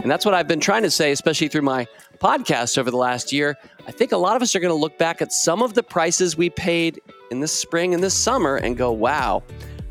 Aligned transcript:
And 0.00 0.10
that's 0.10 0.24
what 0.24 0.32
I've 0.32 0.46
been 0.46 0.60
trying 0.60 0.82
to 0.84 0.90
say, 0.90 1.10
especially 1.10 1.48
through 1.48 1.62
my 1.62 1.86
podcast 2.18 2.78
over 2.78 2.90
the 2.90 2.96
last 2.96 3.32
year. 3.32 3.56
I 3.86 3.90
think 3.90 4.12
a 4.12 4.16
lot 4.16 4.36
of 4.36 4.42
us 4.42 4.54
are 4.54 4.60
going 4.60 4.72
to 4.72 4.78
look 4.78 4.96
back 4.96 5.20
at 5.20 5.32
some 5.32 5.60
of 5.60 5.74
the 5.74 5.82
prices 5.82 6.36
we 6.36 6.50
paid 6.50 7.00
in 7.30 7.40
this 7.40 7.52
spring 7.52 7.94
and 7.94 8.02
this 8.02 8.14
summer 8.14 8.56
and 8.56 8.76
go, 8.76 8.92
wow, 8.92 9.42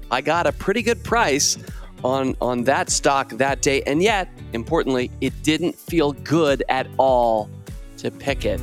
I 0.10 0.22
got 0.22 0.48
a 0.48 0.54
pretty 0.54 0.82
good 0.82 1.04
price 1.04 1.58
on, 2.04 2.36
on 2.40 2.64
that 2.64 2.90
stock 2.90 3.30
that 3.32 3.62
day. 3.62 3.82
And 3.84 4.02
yet, 4.02 4.30
importantly, 4.54 5.12
it 5.20 5.44
didn't 5.44 5.76
feel 5.76 6.14
good 6.14 6.64
at 6.70 6.88
all 6.98 7.50
to 7.98 8.10
pick 8.10 8.46
it. 8.46 8.62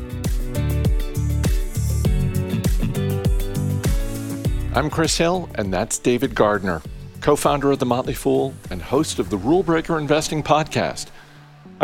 I'm 4.74 4.90
Chris 4.90 5.16
Hill, 5.16 5.48
and 5.54 5.72
that's 5.72 5.98
David 5.98 6.34
Gardner, 6.34 6.82
co 7.20 7.36
founder 7.36 7.70
of 7.70 7.78
The 7.78 7.86
Motley 7.86 8.14
Fool 8.14 8.54
and 8.70 8.80
host 8.80 9.18
of 9.18 9.30
the 9.30 9.36
Rule 9.36 9.62
Breaker 9.62 9.98
Investing 9.98 10.42
Podcast. 10.42 11.10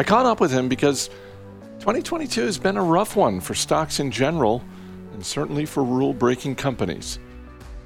I 0.01 0.03
caught 0.03 0.25
up 0.25 0.41
with 0.41 0.51
him 0.51 0.67
because 0.67 1.09
2022 1.81 2.41
has 2.41 2.57
been 2.57 2.79
a 2.79 2.83
rough 2.83 3.17
one 3.17 3.39
for 3.39 3.55
stocks 3.55 4.01
in 4.01 4.11
general, 4.11 4.65
and 5.13 5.23
certainly 5.23 5.67
for 5.67 5.85
rule 5.85 6.15
breaking 6.15 6.55
companies. 6.55 7.19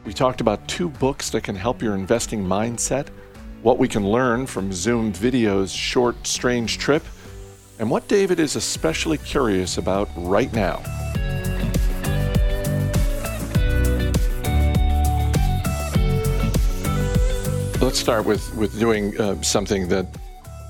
We 0.05 0.13
talked 0.13 0.41
about 0.41 0.69
two 0.69 0.91
books 0.91 1.31
that 1.31 1.43
can 1.43 1.57
help 1.57 1.83
your 1.83 1.97
investing 1.97 2.45
mindset, 2.45 3.09
what 3.63 3.79
we 3.79 3.89
can 3.89 4.09
learn 4.09 4.47
from 4.47 4.73
Zoom 4.73 5.13
Video's 5.13 5.73
short, 5.73 6.25
strange 6.25 6.79
trip, 6.79 7.03
and 7.81 7.91
what 7.91 8.07
David 8.07 8.39
is 8.39 8.55
especially 8.55 9.19
curious 9.19 9.77
about 9.77 10.09
right 10.17 10.53
now. 10.53 10.77
Let's 17.81 17.99
start 17.99 18.25
with, 18.25 18.55
with 18.55 18.79
doing 18.79 19.21
uh, 19.21 19.43
something 19.43 19.89
that 19.89 20.07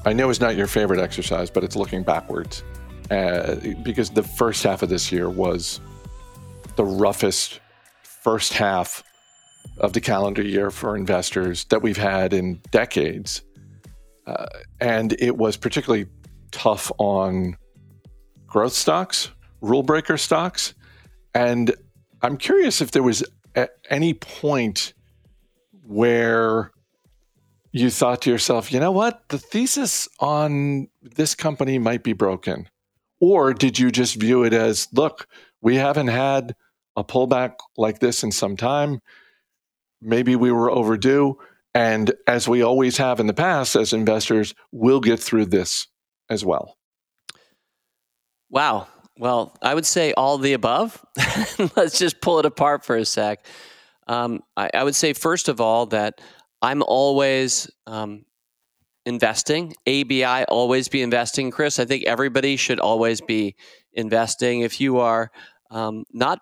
I 0.06 0.12
know 0.12 0.28
is 0.30 0.40
not 0.40 0.56
your 0.56 0.66
favorite 0.66 1.00
exercise, 1.00 1.50
but 1.50 1.64
it's 1.64 1.76
looking 1.76 2.02
backwards. 2.02 2.62
Uh, 3.10 3.56
because 3.82 4.10
the 4.10 4.22
first 4.22 4.62
half 4.62 4.82
of 4.82 4.88
this 4.88 5.12
year 5.12 5.28
was 5.28 5.80
the 6.76 6.84
roughest 6.84 7.60
first 8.02 8.54
half 8.54 9.02
of 9.78 9.92
the 9.92 10.00
calendar 10.00 10.42
year 10.42 10.70
for 10.70 10.96
investors 10.96 11.64
that 11.66 11.82
we've 11.82 11.96
had 11.96 12.32
in 12.32 12.60
decades. 12.70 13.42
Uh, 14.26 14.46
and 14.80 15.14
it 15.20 15.36
was 15.36 15.56
particularly 15.56 16.06
tough 16.50 16.90
on 16.98 17.56
growth 18.46 18.72
stocks, 18.72 19.30
rule 19.60 19.82
breaker 19.82 20.16
stocks. 20.16 20.74
And 21.34 21.74
I'm 22.22 22.36
curious 22.36 22.80
if 22.80 22.92
there 22.92 23.02
was 23.02 23.22
any 23.90 24.14
point 24.14 24.94
where 25.86 26.70
you 27.74 27.90
thought 27.90 28.22
to 28.22 28.30
yourself, 28.30 28.72
you 28.72 28.78
know 28.78 28.92
what? 28.92 29.28
The 29.30 29.38
thesis 29.38 30.08
on 30.20 30.86
this 31.02 31.34
company 31.34 31.76
might 31.76 32.04
be 32.04 32.12
broken. 32.12 32.68
Or 33.20 33.52
did 33.52 33.80
you 33.80 33.90
just 33.90 34.14
view 34.14 34.44
it 34.44 34.52
as, 34.52 34.86
look, 34.92 35.26
we 35.60 35.74
haven't 35.74 36.06
had 36.06 36.54
a 36.94 37.02
pullback 37.02 37.56
like 37.76 37.98
this 37.98 38.22
in 38.22 38.30
some 38.30 38.56
time. 38.56 39.00
Maybe 40.00 40.36
we 40.36 40.52
were 40.52 40.70
overdue. 40.70 41.36
And 41.74 42.12
as 42.28 42.46
we 42.46 42.62
always 42.62 42.96
have 42.98 43.18
in 43.18 43.26
the 43.26 43.34
past 43.34 43.74
as 43.74 43.92
investors, 43.92 44.54
we'll 44.70 45.00
get 45.00 45.18
through 45.18 45.46
this 45.46 45.88
as 46.30 46.44
well. 46.44 46.76
Wow. 48.50 48.86
Well, 49.18 49.56
I 49.62 49.74
would 49.74 49.86
say 49.86 50.12
all 50.12 50.38
the 50.38 50.52
above. 50.52 51.04
Let's 51.76 51.98
just 51.98 52.20
pull 52.20 52.38
it 52.38 52.46
apart 52.46 52.84
for 52.84 52.94
a 52.94 53.04
sec. 53.04 53.44
Um, 54.06 54.44
I, 54.56 54.70
I, 54.74 54.84
would 54.84 54.94
say, 54.94 55.12
first 55.12 55.48
of 55.48 55.60
all, 55.60 55.86
that 55.86 56.20
I'm 56.64 56.82
always 56.82 57.70
um, 57.86 58.24
investing. 59.04 59.74
ABI 59.86 60.44
always 60.44 60.88
be 60.88 61.02
investing, 61.02 61.50
Chris. 61.50 61.78
I 61.78 61.84
think 61.84 62.04
everybody 62.04 62.56
should 62.56 62.80
always 62.80 63.20
be 63.20 63.54
investing. 63.92 64.62
If 64.62 64.80
you 64.80 64.96
are 64.96 65.30
um, 65.70 66.04
not 66.10 66.38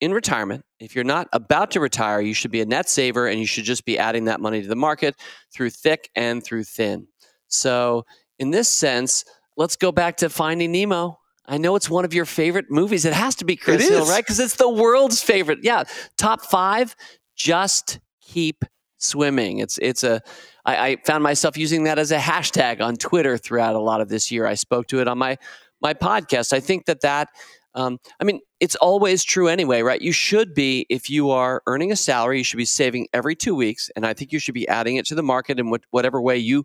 in 0.00 0.14
retirement, 0.14 0.64
if 0.80 0.94
you're 0.94 1.04
not 1.04 1.28
about 1.34 1.72
to 1.72 1.80
retire, 1.80 2.18
you 2.22 2.32
should 2.32 2.50
be 2.50 2.62
a 2.62 2.64
net 2.64 2.88
saver 2.88 3.26
and 3.26 3.38
you 3.38 3.44
should 3.44 3.64
just 3.64 3.84
be 3.84 3.98
adding 3.98 4.24
that 4.24 4.40
money 4.40 4.62
to 4.62 4.68
the 4.68 4.74
market 4.74 5.16
through 5.52 5.68
thick 5.68 6.08
and 6.16 6.42
through 6.42 6.64
thin. 6.64 7.06
So, 7.48 8.06
in 8.38 8.50
this 8.50 8.70
sense, 8.70 9.26
let's 9.58 9.76
go 9.76 9.92
back 9.92 10.16
to 10.18 10.30
Finding 10.30 10.72
Nemo. 10.72 11.18
I 11.44 11.58
know 11.58 11.76
it's 11.76 11.90
one 11.90 12.06
of 12.06 12.14
your 12.14 12.24
favorite 12.24 12.70
movies. 12.70 13.04
It 13.04 13.12
has 13.12 13.34
to 13.36 13.44
be 13.44 13.56
Chris 13.56 13.86
Hill, 13.86 14.06
right? 14.06 14.24
Because 14.24 14.40
it's 14.40 14.56
the 14.56 14.68
world's 14.68 15.22
favorite. 15.22 15.58
Yeah, 15.62 15.84
top 16.16 16.40
five. 16.40 16.96
Just 17.36 17.98
keep 18.22 18.64
swimming. 18.98 19.58
It's 19.58 19.78
it's 19.78 20.02
a 20.04 20.20
I, 20.64 20.88
I 20.90 20.96
found 21.04 21.22
myself 21.22 21.56
using 21.56 21.84
that 21.84 21.98
as 21.98 22.12
a 22.12 22.18
hashtag 22.18 22.80
on 22.80 22.96
Twitter 22.96 23.38
throughout 23.38 23.74
a 23.74 23.80
lot 23.80 24.00
of 24.00 24.08
this 24.08 24.30
year. 24.30 24.46
I 24.46 24.54
spoke 24.54 24.86
to 24.88 25.00
it 25.00 25.08
on 25.08 25.18
my 25.18 25.38
my 25.80 25.94
podcast. 25.94 26.52
I 26.52 26.60
think 26.60 26.86
that 26.86 27.00
that 27.00 27.28
um, 27.74 28.00
I 28.20 28.24
mean, 28.24 28.40
it's 28.60 28.74
always 28.76 29.22
true 29.22 29.46
anyway, 29.46 29.82
right? 29.82 30.02
You 30.02 30.10
should 30.10 30.52
be, 30.52 30.86
if 30.90 31.08
you 31.08 31.30
are 31.30 31.62
earning 31.66 31.92
a 31.92 31.96
salary, 31.96 32.38
you 32.38 32.44
should 32.44 32.56
be 32.56 32.64
saving 32.64 33.06
every 33.12 33.36
two 33.36 33.54
weeks. 33.54 33.88
And 33.94 34.04
I 34.04 34.14
think 34.14 34.32
you 34.32 34.40
should 34.40 34.54
be 34.54 34.66
adding 34.66 34.96
it 34.96 35.06
to 35.06 35.14
the 35.14 35.22
market 35.22 35.60
in 35.60 35.72
whatever 35.90 36.20
way 36.20 36.38
you 36.38 36.64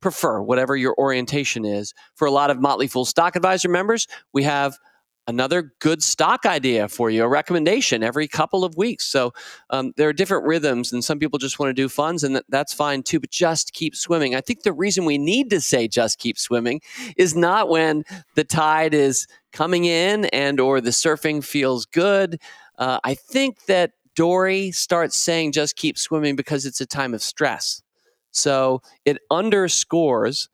prefer, 0.00 0.40
whatever 0.40 0.76
your 0.76 0.94
orientation 0.98 1.64
is. 1.64 1.94
For 2.14 2.26
a 2.26 2.30
lot 2.30 2.50
of 2.50 2.60
Motley 2.60 2.86
Fool 2.86 3.04
Stock 3.04 3.34
Advisor 3.34 3.68
members, 3.68 4.06
we 4.32 4.44
have 4.44 4.78
another 5.26 5.72
good 5.78 6.02
stock 6.02 6.46
idea 6.46 6.88
for 6.88 7.10
you, 7.10 7.24
a 7.24 7.28
recommendation 7.28 8.02
every 8.02 8.26
couple 8.26 8.64
of 8.64 8.76
weeks. 8.76 9.06
So 9.06 9.32
um, 9.70 9.92
there 9.96 10.08
are 10.08 10.12
different 10.12 10.44
rhythms, 10.44 10.92
and 10.92 11.04
some 11.04 11.18
people 11.18 11.38
just 11.38 11.58
want 11.58 11.70
to 11.70 11.74
do 11.74 11.88
funds, 11.88 12.24
and 12.24 12.40
that's 12.48 12.74
fine 12.74 13.02
too. 13.02 13.20
But 13.20 13.30
just 13.30 13.72
keep 13.72 13.94
swimming. 13.94 14.34
I 14.34 14.40
think 14.40 14.62
the 14.62 14.72
reason 14.72 15.04
we 15.04 15.18
need 15.18 15.50
to 15.50 15.60
say 15.60 15.88
just 15.88 16.18
keep 16.18 16.38
swimming 16.38 16.80
is 17.16 17.36
not 17.36 17.68
when 17.68 18.04
the 18.34 18.44
tide 18.44 18.94
is 18.94 19.26
coming 19.52 19.84
in 19.84 20.26
and 20.26 20.58
or 20.58 20.80
the 20.80 20.90
surfing 20.90 21.44
feels 21.44 21.86
good. 21.86 22.40
Uh, 22.78 22.98
I 23.04 23.14
think 23.14 23.66
that 23.66 23.92
Dory 24.14 24.70
starts 24.70 25.16
saying 25.16 25.52
just 25.52 25.76
keep 25.76 25.96
swimming 25.96 26.36
because 26.36 26.66
it's 26.66 26.80
a 26.80 26.86
time 26.86 27.14
of 27.14 27.22
stress. 27.22 27.82
So 28.30 28.82
it 29.04 29.18
underscores 29.30 30.48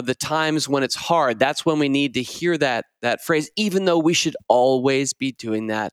the 0.00 0.14
times 0.14 0.68
when 0.68 0.82
it's 0.82 0.94
hard. 0.94 1.38
That's 1.38 1.64
when 1.64 1.78
we 1.78 1.88
need 1.88 2.14
to 2.14 2.22
hear 2.22 2.58
that 2.58 2.86
that 3.02 3.22
phrase, 3.22 3.50
even 3.56 3.84
though 3.84 3.98
we 3.98 4.14
should 4.14 4.36
always 4.48 5.12
be 5.14 5.32
doing 5.32 5.68
that 5.68 5.92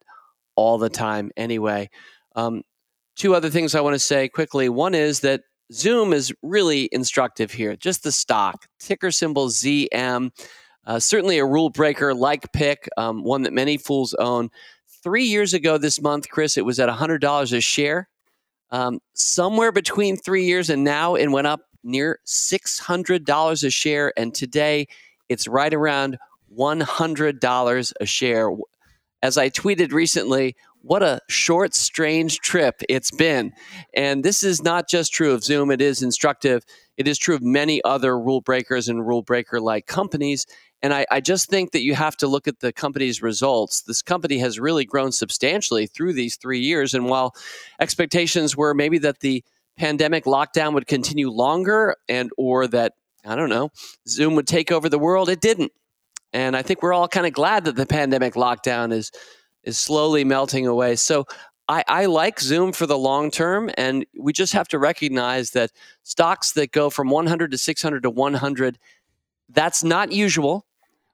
all 0.56 0.78
the 0.78 0.89
time 0.89 1.31
anyway. 1.38 1.89
Um, 2.35 2.63
two 3.16 3.35
other 3.35 3.50
things 3.50 3.75
I 3.75 3.81
want 3.81 3.95
to 3.95 4.00
say 4.00 4.28
quickly. 4.28 4.69
One 4.69 4.95
is 4.95 5.22
that 5.22 5.41
Zoom 5.72 6.13
is 6.13 6.33
really 6.41 6.89
instructive 6.91 7.51
here. 7.51 7.75
Just 7.75 8.03
the 8.03 8.11
stock, 8.11 8.67
ticker 8.79 9.11
symbol 9.11 9.47
ZM. 9.47 10.31
Uh, 10.85 11.00
certainly 11.00 11.39
a 11.39 11.45
rule 11.45 11.69
breaker 11.69 12.13
like 12.13 12.51
pick, 12.53 12.88
um, 12.97 13.23
one 13.23 13.41
that 13.44 13.53
many 13.53 13.77
fools 13.77 14.13
own. 14.19 14.50
Three 15.03 15.25
years 15.25 15.53
ago 15.53 15.77
this 15.77 16.01
month, 16.01 16.29
Chris, 16.29 16.57
it 16.57 16.66
was 16.66 16.79
at 16.79 16.89
$100 16.89 17.57
a 17.57 17.62
share. 17.62 18.09
Um, 18.72 19.00
somewhere 19.13 19.72
between 19.72 20.17
three 20.17 20.45
years 20.45 20.69
and 20.69 20.83
now, 20.83 21.16
it 21.16 21.27
went 21.27 21.47
up 21.47 21.62
near 21.85 22.19
$600 22.25 23.63
a 23.63 23.69
share. 23.69 24.13
And 24.18 24.34
today 24.34 24.88
it's 25.29 25.47
right 25.47 25.73
around 25.73 26.18
$100 26.56 27.94
a 28.00 28.06
share. 28.06 28.51
As 29.22 29.38
I 29.38 29.50
tweeted 29.50 29.91
recently, 29.91 30.56
what 30.81 31.01
a 31.01 31.19
short, 31.28 31.74
strange 31.74 32.40
trip 32.40 32.81
it's 32.88 33.09
been. 33.09 33.53
And 33.95 34.24
this 34.24 34.44
is 34.44 34.62
not 34.62 34.88
just 34.88 35.12
true 35.12 35.34
of 35.34 35.44
Zoom, 35.44 35.72
it 35.72 35.81
is 35.81 36.03
instructive. 36.03 36.63
It 36.95 37.07
is 37.07 37.18
true 37.18 37.34
of 37.34 37.41
many 37.41 37.84
other 37.84 38.19
rule 38.19 38.41
breakers 38.41 38.88
and 38.88 39.06
rule 39.06 39.24
breaker 39.24 39.59
like 39.59 39.88
companies. 39.88 40.45
And 40.84 40.94
I, 40.94 41.07
I, 41.09 41.22
just 41.22 41.50
think 41.50 41.72
that 41.72 41.81
you 41.81 41.95
have 41.95 42.16
to 42.18 42.28
look 42.28 42.47
at 42.47 42.59
the 42.59 42.72
company's 42.72 43.24
results. 43.24 43.81
This 43.81 44.03
company 44.03 44.38
has 44.38 44.59
really 44.59 44.85
grown 44.85 45.12
substantially 45.12 45.88
through 45.88 46.13
these 46.13 46.35
three 46.35 46.59
years. 46.59 46.94
And 46.94 47.07
while 47.07 47.35
expectations 47.79 48.56
were 48.56 48.75
maybe 48.75 49.00
that 49.00 49.22
the 49.22 49.44
pandemic 49.78 50.25
lockdown 50.25 50.74
would 50.74 50.88
continue 50.88 51.30
longer 51.30 51.96
and 52.08 52.30
or 52.38 52.68
that 52.68 52.94
I 53.25 53.36
don't 53.36 53.50
know, 53.50 53.72
Zoom 54.08 54.36
would 54.36 54.47
take 54.47 54.72
over 54.72 54.88
the 54.88 55.00
world. 55.00 55.30
It 55.30 55.42
didn't. 55.42 55.72
And 56.31 56.56
I 56.56 56.62
think 56.62 56.83
we're 56.83 56.94
all 56.94 57.07
kind 57.07 57.25
of 57.25 57.33
glad 57.33 57.66
that 57.66 57.75
the 57.75 57.86
pandemic 57.86 58.33
lockdown 58.36 58.92
is 58.94 59.12
is 59.63 59.77
slowly 59.77 60.24
melting 60.24 60.68
away. 60.68 60.95
So 60.95 61.25
I, 61.68 61.83
I 61.88 62.06
like 62.06 62.39
Zoom 62.39 62.72
for 62.72 62.86
the 62.86 62.98
long 62.98 63.31
term, 63.31 63.72
and 63.77 64.06
we 64.19 64.31
just 64.31 64.54
have 64.54 64.68
to 64.69 64.80
recognize 64.80 65.51
that 65.51 65.72
stocks 66.04 66.51
that 66.51 66.72
go 66.72 66.89
from 66.89 67.10
100 67.10 67.51
to 67.51 67.57
600 67.57 68.04
to 68.04 68.10
100, 68.10 68.77
that's 69.50 69.83
not 69.83 70.12
usual. 70.12 70.66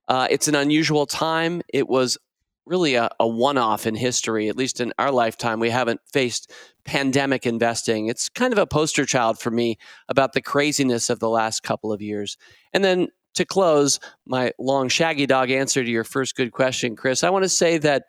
Uh, 0.08 0.28
it's 0.30 0.50
an 0.50 0.56
unusual 0.56 1.06
time. 1.06 1.62
It 1.70 1.88
was 1.88 2.18
really 2.66 2.96
a, 2.96 3.10
a 3.20 3.28
one 3.28 3.58
off 3.58 3.88
in 3.88 3.96
history, 3.96 4.50
at 4.50 4.58
least 4.58 4.82
in 4.82 4.94
our 5.00 5.12
lifetime. 5.12 5.60
We 5.60 5.70
haven't 5.70 6.02
faced 6.12 6.52
pandemic 6.86 7.46
investing. 7.46 8.08
It's 8.08 8.30
kind 8.30 8.54
of 8.54 8.60
a 8.60 8.68
poster 8.68 9.06
child 9.06 9.40
for 9.40 9.52
me 9.52 9.78
about 10.10 10.34
the 10.34 10.42
craziness 10.42 11.10
of 11.10 11.20
the 11.20 11.30
last 11.30 11.64
couple 11.64 11.92
of 11.92 12.02
years. 12.02 12.38
And 12.74 12.84
then 12.84 13.08
to 13.36 13.46
close 13.46 14.00
my 14.26 14.52
long 14.60 14.90
shaggy 14.90 15.26
dog 15.26 15.52
answer 15.52 15.84
to 15.84 15.90
your 15.90 16.04
first 16.04 16.36
good 16.36 16.52
question, 16.52 16.96
Chris, 16.96 17.24
I 17.24 17.30
want 17.30 17.44
to 17.44 17.50
say 17.50 17.78
that 17.80 18.04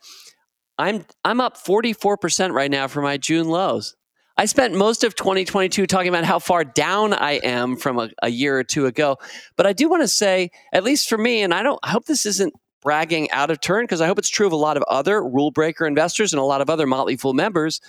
I'm 0.78 1.04
I'm 1.24 1.40
up 1.40 1.56
44% 1.56 2.52
right 2.52 2.70
now 2.70 2.88
for 2.88 3.02
my 3.02 3.16
June 3.16 3.48
lows. 3.48 3.94
I 4.36 4.46
spent 4.46 4.74
most 4.74 5.04
of 5.04 5.14
2022 5.14 5.86
talking 5.86 6.08
about 6.08 6.24
how 6.24 6.38
far 6.38 6.64
down 6.64 7.12
I 7.12 7.32
am 7.32 7.76
from 7.76 7.98
a, 7.98 8.08
a 8.22 8.30
year 8.30 8.58
or 8.58 8.64
two 8.64 8.86
ago. 8.86 9.18
But 9.56 9.66
I 9.66 9.74
do 9.74 9.90
want 9.90 10.02
to 10.02 10.08
say, 10.08 10.50
at 10.72 10.84
least 10.84 11.08
for 11.08 11.18
me, 11.18 11.42
and 11.42 11.52
I 11.52 11.62
don't 11.62 11.78
I 11.82 11.90
hope 11.90 12.06
this 12.06 12.26
isn't 12.26 12.54
bragging 12.82 13.30
out 13.30 13.50
of 13.50 13.60
turn 13.60 13.84
because 13.84 14.00
I 14.00 14.06
hope 14.06 14.18
it's 14.18 14.28
true 14.28 14.46
of 14.46 14.52
a 14.52 14.56
lot 14.56 14.76
of 14.76 14.82
other 14.84 15.22
rule 15.22 15.50
breaker 15.50 15.86
investors 15.86 16.32
and 16.32 16.40
a 16.40 16.44
lot 16.44 16.60
of 16.60 16.68
other 16.68 16.86
Motley 16.86 17.16
Fool 17.16 17.34
members. 17.34 17.80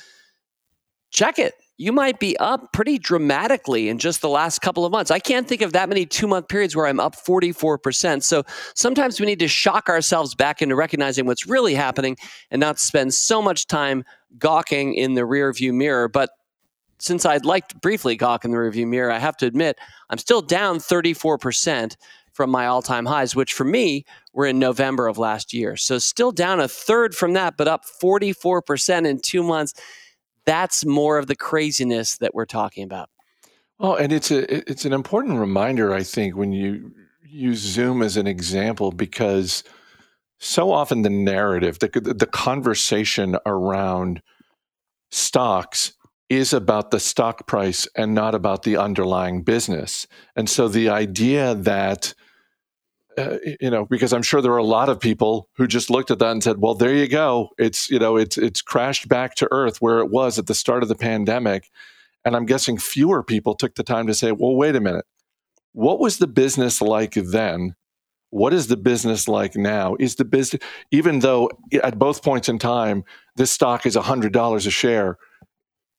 Check 1.14 1.38
it. 1.40 1.54
You 1.78 1.92
might 1.92 2.20
be 2.20 2.36
up 2.38 2.74
pretty 2.74 2.98
dramatically 2.98 3.88
in 3.88 3.98
just 4.00 4.22
the 4.22 4.30
last 4.30 4.60
couple 4.60 4.86
of 4.86 4.92
months. 4.92 5.12
I 5.12 5.20
can't 5.20 5.48
think 5.48 5.62
of 5.62 5.74
that 5.74 5.90
many 5.90 6.06
two 6.06 6.28
month 6.28 6.48
periods 6.48 6.76
where 6.76 6.88
I'm 6.88 7.00
up 7.00 7.16
44%. 7.16 8.24
So 8.24 8.44
sometimes 8.76 9.20
we 9.20 9.26
need 9.26 9.40
to 9.40 9.48
shock 9.48 9.90
ourselves 9.90 10.36
back 10.36 10.62
into 10.62 10.76
recognizing 10.76 11.26
what's 11.26 11.48
really 11.48 11.76
happening 11.76 12.18
and 12.52 12.60
not 12.60 12.80
spend 12.80 13.14
so 13.14 13.42
much 13.42 13.68
time 13.68 14.04
gawking 14.38 14.96
in 14.96 15.14
the 15.14 15.26
rear 15.26 15.52
view 15.54 15.72
mirror. 15.72 16.08
But 16.08 16.32
since 17.00 17.26
I'd 17.26 17.46
like 17.46 17.80
briefly 17.82 18.16
gawk 18.16 18.46
in 18.46 18.52
the 18.52 18.58
rearview 18.58 18.88
mirror, 18.88 19.12
I 19.12 19.20
have 19.20 19.38
to 19.38 19.46
admit 19.46 19.78
I'm 20.10 20.18
still 20.18 20.42
down 20.42 20.78
34% 20.78 21.96
from 22.32 22.50
my 22.50 22.66
all 22.66 22.82
time 22.82 23.06
highs, 23.06 23.36
which 23.36 23.54
for 23.54 23.66
me 23.66 24.06
were 24.34 24.46
in 24.46 24.58
November 24.58 25.08
of 25.08 25.18
last 25.18 25.54
year. 25.54 25.76
So 25.76 26.00
still 26.00 26.32
down 26.32 26.60
a 26.60 26.68
third 26.68 27.14
from 27.14 27.34
that, 27.34 27.58
but 27.58 27.68
up 27.68 27.84
44% 28.02 29.06
in 29.06 29.20
two 29.20 29.44
months. 29.44 29.74
That's 30.46 30.86
more 30.86 31.18
of 31.18 31.28
the 31.28 31.36
craziness 31.36 32.18
that 32.18 32.34
we're 32.34 32.46
talking 32.46 32.84
about. 32.84 33.10
Well, 33.80 33.96
and 33.96 34.14
it's 34.14 34.32
a 34.32 34.70
it's 34.70 34.86
an 34.86 34.94
important 34.94 35.40
reminder, 35.40 35.94
I 35.94 36.04
think, 36.04 36.36
when 36.36 36.52
you 36.52 36.92
use 37.22 37.60
Zoom 37.60 38.02
as 38.02 38.18
an 38.18 38.28
example, 38.28 38.92
because 38.92 39.64
so 40.40 40.72
often 40.72 41.02
the 41.02 41.10
narrative, 41.10 41.80
the 41.80 41.90
the 41.90 42.28
conversation 42.28 43.38
around 43.46 44.22
stocks 45.12 45.94
is 46.30 46.54
about 46.54 46.92
the 46.92 47.00
stock 47.00 47.48
price 47.48 47.88
and 47.96 48.14
not 48.14 48.34
about 48.34 48.64
the 48.64 48.78
underlying 48.78 49.44
business. 49.44 50.08
And 50.36 50.50
so 50.50 50.68
the 50.68 50.90
idea 50.90 51.54
that 51.54 52.14
uh, 53.18 53.38
you 53.60 53.70
know, 53.70 53.86
because 53.86 54.14
I'm 54.14 54.24
sure 54.24 54.42
there 54.42 54.54
are 54.54 54.58
a 54.58 54.64
lot 54.64 54.90
of 54.90 55.00
people 55.00 55.50
who 55.56 55.68
just 55.68 55.90
looked 55.90 56.12
at 56.12 56.20
that 56.20 56.32
and 56.32 56.44
said, 56.44 56.60
"Well, 56.60 56.76
there 56.76 56.94
you 56.94 57.08
go. 57.08 57.50
It's 57.58 57.90
you 57.90 58.00
know, 58.00 58.18
it's 58.18 58.38
it's 58.38 58.62
crashed 58.62 59.08
back 59.08 59.36
to 59.36 59.48
earth 59.52 59.82
where 59.82 60.00
it 60.00 60.10
was 60.10 60.40
at 60.40 60.48
the 60.48 60.56
start 60.56 60.84
of 60.84 60.90
the 60.90 60.96
pandemic." 60.96 61.70
And 62.26 62.36
I'm 62.36 62.46
guessing 62.46 62.78
fewer 62.78 63.22
people 63.24 63.56
took 63.56 63.76
the 63.76 63.84
time 63.84 64.08
to 64.08 64.14
say, 64.14 64.32
"Well, 64.32 64.56
wait 64.56 64.76
a 64.76 64.82
minute. 64.82 65.06
What 65.74 66.00
was 66.00 66.18
the 66.20 66.28
business 66.28 66.82
like 66.82 67.14
then? 67.14 67.76
What 68.30 68.54
is 68.54 68.68
the 68.68 68.78
business 68.78 69.28
like 69.28 69.56
now? 69.56 69.96
Is 70.00 70.16
the 70.16 70.26
business 70.26 70.62
even 70.92 71.20
though 71.20 71.50
at 71.84 72.00
both 72.00 72.24
points 72.24 72.50
in 72.50 72.58
time 72.58 73.04
this 73.36 73.52
stock 73.52 73.86
is 73.86 73.96
$100 73.96 74.56
a 74.56 74.72
share, 74.72 75.18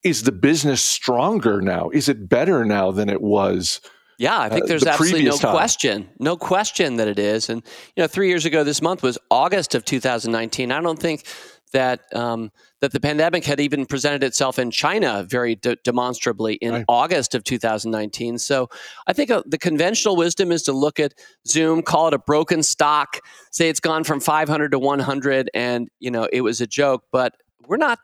is 0.02 0.24
the 0.24 0.32
business 0.32 0.82
stronger 0.82 1.60
now? 1.60 1.90
Is 1.90 2.08
it 2.08 2.28
better 2.28 2.64
now 2.64 2.90
than 2.90 3.08
it 3.08 3.22
was? 3.22 3.80
Yeah, 4.18 4.38
I 4.38 4.48
think 4.48 4.64
uh, 4.64 4.66
there's 4.68 4.82
uh, 4.82 4.86
the 4.86 4.90
absolutely 4.92 5.24
no 5.24 5.36
time. 5.36 5.52
question, 5.52 6.08
no 6.18 6.36
question 6.36 6.96
that 6.96 7.08
it 7.08 7.18
is. 7.18 7.48
And 7.48 7.62
you 7.96 8.02
know, 8.02 8.06
three 8.06 8.28
years 8.28 8.44
ago 8.44 8.64
this 8.64 8.80
month 8.80 9.02
was 9.02 9.18
August 9.30 9.74
of 9.74 9.84
2019. 9.84 10.70
I 10.70 10.80
don't 10.80 10.98
think 10.98 11.24
that 11.72 12.02
um, 12.14 12.52
that 12.80 12.92
the 12.92 13.00
pandemic 13.00 13.44
had 13.44 13.60
even 13.60 13.84
presented 13.84 14.22
itself 14.22 14.58
in 14.58 14.70
China 14.70 15.26
very 15.28 15.56
de- 15.56 15.76
demonstrably 15.84 16.54
in 16.54 16.72
right. 16.72 16.84
August 16.88 17.34
of 17.34 17.42
2019. 17.44 18.38
So 18.38 18.70
I 19.06 19.12
think 19.12 19.30
uh, 19.30 19.42
the 19.44 19.58
conventional 19.58 20.16
wisdom 20.16 20.52
is 20.52 20.62
to 20.64 20.72
look 20.72 21.00
at 21.00 21.14
Zoom, 21.46 21.82
call 21.82 22.08
it 22.08 22.14
a 22.14 22.18
broken 22.18 22.62
stock, 22.62 23.20
say 23.50 23.68
it's 23.68 23.80
gone 23.80 24.04
from 24.04 24.20
500 24.20 24.70
to 24.70 24.78
100, 24.78 25.50
and 25.52 25.88
you 25.98 26.10
know 26.10 26.28
it 26.32 26.42
was 26.42 26.60
a 26.60 26.66
joke. 26.66 27.04
But 27.10 27.34
we're 27.66 27.76
not 27.76 27.98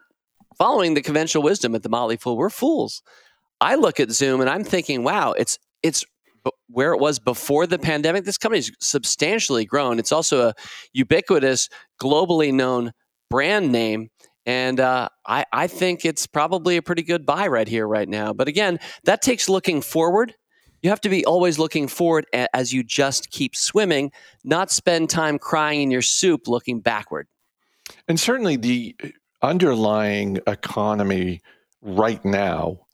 following 0.58 0.94
the 0.94 1.02
conventional 1.02 1.44
wisdom 1.44 1.74
at 1.74 1.82
the 1.82 1.88
Motley 1.88 2.16
Fool. 2.16 2.36
We're 2.36 2.50
fools. 2.50 3.02
I 3.60 3.76
look 3.76 4.00
at 4.00 4.10
Zoom 4.10 4.40
and 4.40 4.48
I'm 4.48 4.64
thinking, 4.64 5.04
wow, 5.04 5.32
it's 5.32 5.58
it's 5.82 6.04
where 6.68 6.92
it 6.92 7.00
was 7.00 7.18
before 7.18 7.66
the 7.66 7.78
pandemic. 7.78 8.24
This 8.24 8.38
company's 8.38 8.72
substantially 8.80 9.64
grown. 9.64 9.98
It's 9.98 10.12
also 10.12 10.48
a 10.48 10.54
ubiquitous, 10.92 11.68
globally 12.00 12.52
known 12.52 12.92
brand 13.28 13.72
name. 13.72 14.10
And 14.46 14.80
uh, 14.80 15.08
I, 15.26 15.44
I 15.52 15.66
think 15.66 16.04
it's 16.04 16.26
probably 16.26 16.76
a 16.76 16.82
pretty 16.82 17.02
good 17.02 17.26
buy 17.26 17.46
right 17.46 17.68
here, 17.68 17.86
right 17.86 18.08
now. 18.08 18.32
But 18.32 18.48
again, 18.48 18.80
that 19.04 19.22
takes 19.22 19.48
looking 19.48 19.82
forward. 19.82 20.34
You 20.82 20.88
have 20.88 21.00
to 21.02 21.10
be 21.10 21.26
always 21.26 21.58
looking 21.58 21.88
forward 21.88 22.26
as 22.32 22.72
you 22.72 22.82
just 22.82 23.30
keep 23.30 23.54
swimming, 23.54 24.12
not 24.44 24.70
spend 24.70 25.10
time 25.10 25.38
crying 25.38 25.82
in 25.82 25.90
your 25.90 26.02
soup 26.02 26.48
looking 26.48 26.80
backward. 26.80 27.28
And 28.08 28.18
certainly 28.18 28.56
the 28.56 28.96
underlying 29.42 30.38
economy 30.46 31.42
right 31.82 32.24
now 32.24 32.86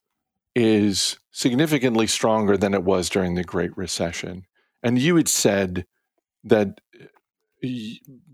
is 0.56 1.18
significantly 1.32 2.06
stronger 2.06 2.56
than 2.56 2.72
it 2.72 2.82
was 2.82 3.10
during 3.10 3.34
the 3.34 3.44
Great 3.44 3.76
Recession. 3.76 4.46
And 4.82 4.98
you 4.98 5.16
had 5.16 5.28
said 5.28 5.84
that 6.44 6.80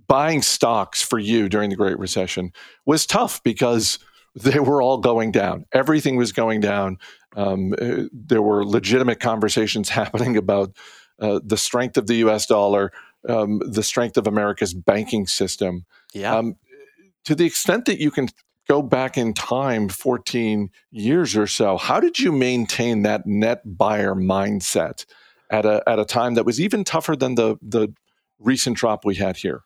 buying 0.06 0.40
stocks 0.40 1.02
for 1.02 1.18
you 1.18 1.48
during 1.48 1.68
the 1.68 1.76
Great 1.76 1.98
Recession 1.98 2.52
was 2.86 3.06
tough 3.06 3.42
because 3.42 3.98
they 4.36 4.60
were 4.60 4.80
all 4.80 4.98
going 4.98 5.32
down. 5.32 5.66
Everything 5.72 6.16
was 6.16 6.30
going 6.30 6.60
down. 6.60 6.96
Um, 7.34 7.74
uh, 7.80 8.04
there 8.12 8.40
were 8.40 8.64
legitimate 8.64 9.18
conversations 9.18 9.88
happening 10.00 10.36
about 10.36 10.76
uh, 11.20 11.40
the 11.44 11.56
strength 11.56 11.96
of 11.96 12.06
the 12.06 12.16
US 12.26 12.46
dollar, 12.46 12.92
um, 13.28 13.60
the 13.66 13.82
strength 13.82 14.16
of 14.16 14.28
America's 14.28 14.74
banking 14.74 15.26
system. 15.26 15.86
Yeah. 16.14 16.36
Um, 16.36 16.56
to 17.24 17.34
the 17.34 17.46
extent 17.46 17.86
that 17.86 18.00
you 18.00 18.12
can 18.12 18.28
go 18.72 18.80
back 18.80 19.18
in 19.18 19.34
time 19.34 19.86
14 19.86 20.70
years 20.90 21.36
or 21.36 21.46
so, 21.46 21.76
how 21.76 22.00
did 22.00 22.18
you 22.18 22.32
maintain 22.32 23.02
that 23.02 23.26
net 23.26 23.60
buyer 23.76 24.14
mindset 24.14 25.04
at 25.50 25.66
a, 25.66 25.82
at 25.86 25.98
a 25.98 26.06
time 26.06 26.34
that 26.34 26.46
was 26.46 26.58
even 26.58 26.82
tougher 26.82 27.14
than 27.14 27.34
the, 27.34 27.56
the 27.60 27.92
recent 28.38 28.78
drop 28.78 29.04
we 29.04 29.14
had 29.14 29.36
here? 29.36 29.60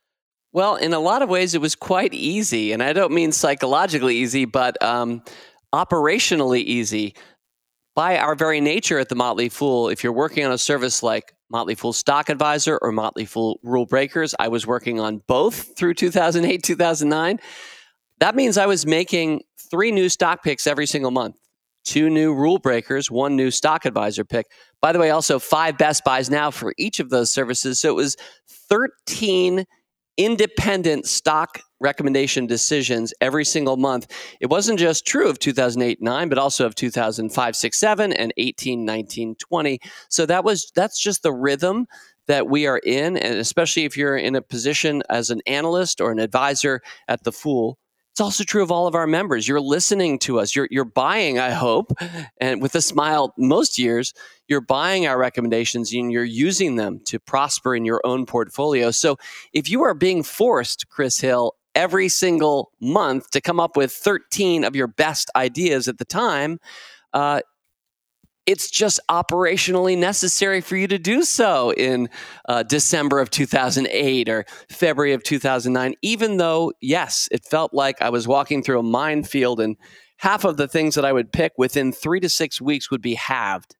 Well, 0.53 0.75
in 0.75 0.93
a 0.93 0.99
lot 0.99 1.23
of 1.23 1.29
ways, 1.29 1.55
it 1.55 1.61
was 1.61 1.77
quite 1.77 2.15
easy. 2.15 2.73
And 2.73 2.83
I 2.83 2.93
don't 2.93 3.13
mean 3.13 3.31
psychologically 3.31 4.17
easy, 4.17 4.45
but 4.45 4.83
um, 4.83 5.23
operationally 5.73 6.65
easy. 6.65 7.15
By 7.95 8.19
our 8.19 8.35
very 8.35 8.61
nature 8.61 8.99
at 8.99 9.09
the 9.09 9.15
Motley 9.15 9.49
Fool, 9.49 9.89
if 9.89 10.03
you're 10.03 10.13
working 10.13 10.45
on 10.45 10.51
a 10.51 10.59
service 10.59 11.03
like 11.03 11.33
Motley 11.49 11.77
Fool 11.77 11.93
Stock 11.93 12.29
Advisor 12.29 12.77
or 12.83 12.91
Motley 12.91 13.25
Fool 13.25 13.61
Rule 13.63 13.87
Breakers. 13.87 14.35
I 14.39 14.49
was 14.49 14.67
working 14.67 14.99
on 14.99 15.23
both 15.29 15.77
through 15.77 15.95
2008, 15.95 16.61
2009. 16.63 17.39
That 18.19 18.35
means 18.35 18.57
I 18.57 18.67
was 18.67 18.87
making 18.87 19.43
three 19.71 19.91
new 19.91 20.09
stock 20.09 20.43
picks 20.43 20.67
every 20.67 20.87
single 20.87 21.11
month 21.11 21.37
two 21.87 22.11
new 22.11 22.35
rule 22.35 22.59
breakers, 22.59 23.11
one 23.11 23.37
new 23.37 23.51
stock 23.51 23.87
advisor 23.87 24.25
pick. 24.25 24.47
By 24.83 24.93
the 24.93 24.99
way, 24.99 25.11
also 25.11 25.39
five 25.39 25.79
best 25.79 26.05
buys 26.05 26.29
now 26.29 26.51
for 26.51 26.75
each 26.77 27.01
of 27.01 27.11
those 27.11 27.31
services. 27.31 27.81
So 27.81 27.91
it 27.91 27.95
was 27.95 28.17
13 28.69 29.65
independent 30.17 31.07
stock 31.07 31.61
recommendation 31.79 32.47
decisions 32.47 33.15
every 33.21 33.45
single 33.45 33.77
month. 33.77 34.11
It 34.41 34.47
wasn't 34.47 34.79
just 34.79 35.07
true 35.07 35.29
of 35.29 35.39
2008 35.39 36.03
9, 36.03 36.29
but 36.29 36.39
also 36.39 36.67
of 36.67 36.75
2005 36.75 37.57
6 37.57 37.79
7 37.79 38.13
and 38.13 38.35
18 38.37 38.85
19 38.85 39.37
20. 39.37 39.79
So 40.09 40.27
that 40.27 40.43
was 40.43 40.73
that's 40.75 41.01
just 41.01 41.23
the 41.23 41.33
rhythm 41.33 41.87
that 42.27 42.49
we 42.49 42.67
are 42.67 42.79
in 42.79 43.17
and 43.17 43.37
especially 43.37 43.85
if 43.85 43.97
you're 43.97 44.17
in 44.17 44.35
a 44.35 44.43
position 44.43 45.03
as 45.09 45.31
an 45.31 45.41
analyst 45.47 46.01
or 46.01 46.11
an 46.11 46.19
advisor 46.19 46.81
at 47.07 47.23
the 47.23 47.31
Fool 47.31 47.79
it's 48.17 48.21
also 48.23 48.45
true 48.45 48.63
of 48.63 48.71
all 48.73 48.87
of 48.87 48.95
our 48.95 49.07
members. 49.07 49.47
You're 49.47 49.61
listening 49.61 50.19
to 50.21 50.41
us. 50.41 50.57
You're, 50.57 50.69
you're 50.71 50.87
buying, 50.87 51.39
I 51.39 51.51
hope, 51.51 51.93
and 52.41 52.63
with 52.63 52.75
a 52.75 52.81
smile 52.81 53.35
most 53.37 53.79
years, 53.79 54.15
you're 54.49 54.63
buying 54.63 55.07
our 55.07 55.19
recommendations 55.19 55.93
and 55.93 56.11
you're 56.11 56.25
using 56.25 56.77
them 56.77 56.99
to 57.05 57.19
prosper 57.19 57.77
in 57.77 57.85
your 57.85 58.01
own 58.05 58.25
portfolio. 58.25 58.91
So 58.91 59.19
if 59.53 59.69
you 59.69 59.83
are 59.83 59.93
being 59.93 60.23
forced, 60.23 60.89
Chris 60.89 61.21
Hill, 61.21 61.57
every 61.75 62.09
single 62.09 62.73
month 62.81 63.33
to 63.33 63.43
come 63.43 63.61
up 63.61 63.77
with 63.77 63.93
13 63.93 64.65
of 64.65 64.75
your 64.75 64.87
best 64.87 65.31
ideas 65.37 65.87
at 65.87 65.99
the 65.99 66.07
time, 66.07 66.59
uh, 67.13 67.43
it's 68.47 68.71
just 68.71 69.01
operationally 69.11 69.99
necessary 69.99 70.61
for 70.61 70.77
you 70.77 70.87
to 70.87 70.99
do 70.99 71.23
so 71.23 71.73
in 71.73 72.09
uh, 72.49 72.63
December 72.63 73.19
of 73.19 73.29
2008 73.31 74.29
or 74.29 74.47
February 74.71 75.13
of 75.13 75.23
2009, 75.25 75.95
even 76.03 76.37
though, 76.37 76.73
yes, 76.81 77.29
it 77.33 77.45
felt 77.45 77.75
like 77.75 78.01
I 78.01 78.11
was 78.11 78.29
walking 78.29 78.63
through 78.63 78.79
a 78.79 78.85
minefield 78.85 79.61
and 79.61 79.77
half 80.19 80.45
of 80.45 80.57
the 80.57 80.69
things 80.69 80.95
that 80.95 81.05
I 81.05 81.13
would 81.13 81.33
pick 81.33 81.53
within 81.59 81.93
three 81.93 82.21
to 82.21 82.29
six 82.29 82.61
weeks 82.61 82.91
would 82.91 83.03
be 83.03 83.15
halved. 83.15 83.75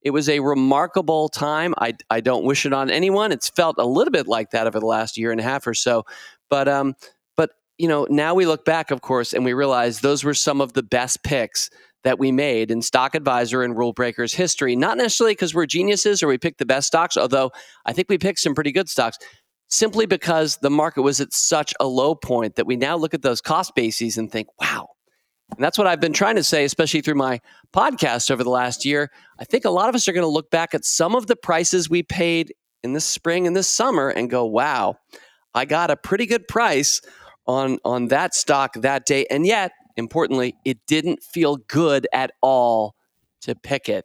It 0.00 0.10
was 0.10 0.28
a 0.28 0.40
remarkable 0.40 1.28
time. 1.28 1.74
I, 1.76 1.94
I 2.08 2.20
don't 2.20 2.44
wish 2.44 2.64
it 2.64 2.72
on 2.72 2.88
anyone. 2.88 3.32
It's 3.32 3.48
felt 3.48 3.76
a 3.78 3.84
little 3.84 4.12
bit 4.12 4.28
like 4.28 4.50
that 4.50 4.68
over 4.68 4.78
the 4.78 4.86
last 4.86 5.18
year 5.18 5.32
and 5.32 5.40
a 5.40 5.44
half 5.44 5.66
or 5.66 5.74
so. 5.74 6.04
But, 6.48 6.68
um, 6.68 6.94
but 7.36 7.50
you 7.78 7.88
know, 7.88 8.06
now 8.08 8.32
we 8.34 8.46
look 8.46 8.64
back, 8.64 8.92
of 8.92 9.00
course, 9.00 9.32
and 9.32 9.44
we 9.44 9.52
realize 9.52 10.00
those 10.00 10.22
were 10.22 10.34
some 10.34 10.60
of 10.60 10.74
the 10.74 10.84
best 10.84 11.24
picks 11.24 11.68
that 12.04 12.18
we 12.18 12.32
made 12.32 12.70
in 12.70 12.82
Stock 12.82 13.14
Advisor 13.14 13.62
and 13.62 13.76
Rule 13.76 13.92
Breakers 13.92 14.34
history. 14.34 14.76
Not 14.76 14.96
necessarily 14.96 15.32
because 15.32 15.54
we're 15.54 15.66
geniuses 15.66 16.22
or 16.22 16.28
we 16.28 16.38
picked 16.38 16.58
the 16.58 16.66
best 16.66 16.86
stocks, 16.86 17.16
although 17.16 17.50
I 17.86 17.92
think 17.92 18.08
we 18.08 18.18
picked 18.18 18.38
some 18.38 18.54
pretty 18.54 18.72
good 18.72 18.88
stocks, 18.88 19.18
simply 19.68 20.06
because 20.06 20.58
the 20.58 20.70
market 20.70 21.02
was 21.02 21.20
at 21.20 21.32
such 21.32 21.74
a 21.80 21.86
low 21.86 22.14
point 22.14 22.56
that 22.56 22.66
we 22.66 22.76
now 22.76 22.96
look 22.96 23.14
at 23.14 23.22
those 23.22 23.40
cost 23.40 23.74
bases 23.74 24.16
and 24.16 24.30
think, 24.30 24.48
wow, 24.60 24.88
And 25.56 25.64
that's 25.64 25.78
what 25.78 25.86
I've 25.86 26.00
been 26.00 26.12
trying 26.12 26.36
to 26.36 26.44
say, 26.44 26.64
especially 26.64 27.00
through 27.00 27.14
my 27.14 27.40
podcast 27.72 28.30
over 28.30 28.44
the 28.44 28.50
last 28.50 28.84
year. 28.84 29.10
I 29.38 29.44
think 29.44 29.64
a 29.64 29.70
lot 29.70 29.88
of 29.88 29.94
us 29.94 30.06
are 30.08 30.12
going 30.12 30.22
to 30.22 30.28
look 30.28 30.50
back 30.50 30.74
at 30.74 30.84
some 30.84 31.14
of 31.14 31.26
the 31.26 31.36
prices 31.36 31.88
we 31.88 32.02
paid 32.02 32.54
in 32.82 32.92
the 32.92 33.00
spring 33.00 33.46
and 33.46 33.56
this 33.56 33.68
summer 33.68 34.08
and 34.08 34.30
go, 34.30 34.44
wow, 34.44 34.96
I 35.54 35.64
got 35.64 35.90
a 35.90 35.96
pretty 35.96 36.26
good 36.26 36.46
price 36.46 37.00
on, 37.46 37.78
on 37.84 38.08
that 38.08 38.34
stock 38.34 38.74
that 38.74 39.06
day. 39.06 39.26
And 39.30 39.46
yet, 39.46 39.72
importantly, 39.98 40.54
it 40.64 40.78
didn't 40.86 41.22
feel 41.22 41.56
good 41.56 42.06
at 42.12 42.32
all 42.40 42.94
to 43.42 43.54
pick 43.54 43.88
it. 43.88 44.04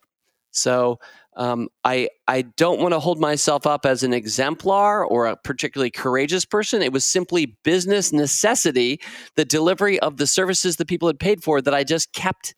So 0.51 0.99
um, 1.35 1.69
I 1.83 2.09
I 2.27 2.43
don't 2.43 2.79
want 2.79 2.93
to 2.93 2.99
hold 2.99 3.19
myself 3.19 3.65
up 3.65 3.85
as 3.85 4.03
an 4.03 4.13
exemplar 4.13 5.05
or 5.05 5.25
a 5.25 5.35
particularly 5.35 5.89
courageous 5.89 6.45
person. 6.45 6.81
It 6.81 6.93
was 6.93 7.05
simply 7.05 7.57
business 7.63 8.13
necessity, 8.13 8.99
the 9.35 9.45
delivery 9.45 9.99
of 9.99 10.17
the 10.17 10.27
services 10.27 10.75
that 10.77 10.87
people 10.87 11.07
had 11.07 11.19
paid 11.19 11.43
for 11.43 11.61
that 11.61 11.73
I 11.73 11.83
just 11.83 12.13
kept 12.13 12.53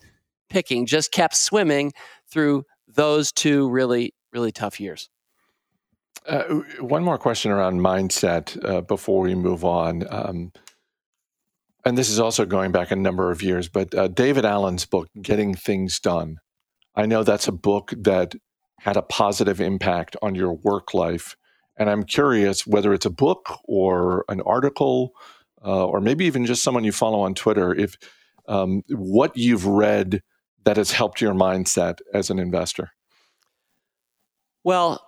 picking, 0.50 0.86
just 0.86 1.12
kept 1.12 1.36
swimming 1.36 1.94
through 2.30 2.64
those 2.88 3.32
two 3.32 3.70
really 3.70 4.14
really 4.34 4.52
tough 4.52 4.80
years. 4.80 5.10
Uh, 6.28 6.44
one 6.80 7.04
more 7.04 7.18
question 7.18 7.52
around 7.52 7.80
mindset 7.80 8.58
uh, 8.68 8.82
before 8.82 9.22
we 9.22 9.36
move 9.36 9.64
on. 9.64 10.04
Um, 10.10 10.52
and 11.86 11.98
this 11.98 12.10
is 12.10 12.20
also 12.20 12.46
going 12.46 12.72
back 12.72 12.90
a 12.92 12.96
number 12.96 13.32
of 13.32 13.44
years, 13.44 13.70
but 13.70 13.94
uh, 13.94 14.08
David 14.08 14.44
Allen's 14.44 14.86
book, 14.86 15.08
Getting 15.22 15.54
Things 15.54 16.00
Done. 16.00 16.40
I 16.96 17.06
know 17.06 17.24
that's 17.24 17.48
a 17.48 17.52
book 17.52 17.94
that 17.96 18.34
had 18.80 18.98
a 18.98 19.04
positive 19.04 19.62
impact 19.62 20.16
on 20.22 20.34
your 20.36 20.54
work 20.54 20.94
life. 20.94 21.38
And 21.78 21.90
I'm 21.90 22.04
curious 22.04 22.66
whether 22.66 22.94
it's 22.94 23.06
a 23.06 23.12
book 23.12 23.60
or 23.66 24.26
an 24.30 24.42
article, 24.42 25.12
uh, 25.64 25.86
or 25.86 26.02
maybe 26.02 26.26
even 26.26 26.46
just 26.46 26.64
someone 26.64 26.84
you 26.84 26.92
follow 26.92 27.20
on 27.20 27.36
Twitter, 27.36 27.74
if 27.74 27.98
um, 28.48 28.84
what 28.90 29.36
you've 29.38 29.66
read 29.66 30.22
that 30.64 30.78
has 30.78 30.92
helped 30.92 31.22
your 31.22 31.34
mindset 31.34 32.00
as 32.14 32.30
an 32.30 32.40
investor. 32.40 32.92
Well, 34.64 35.05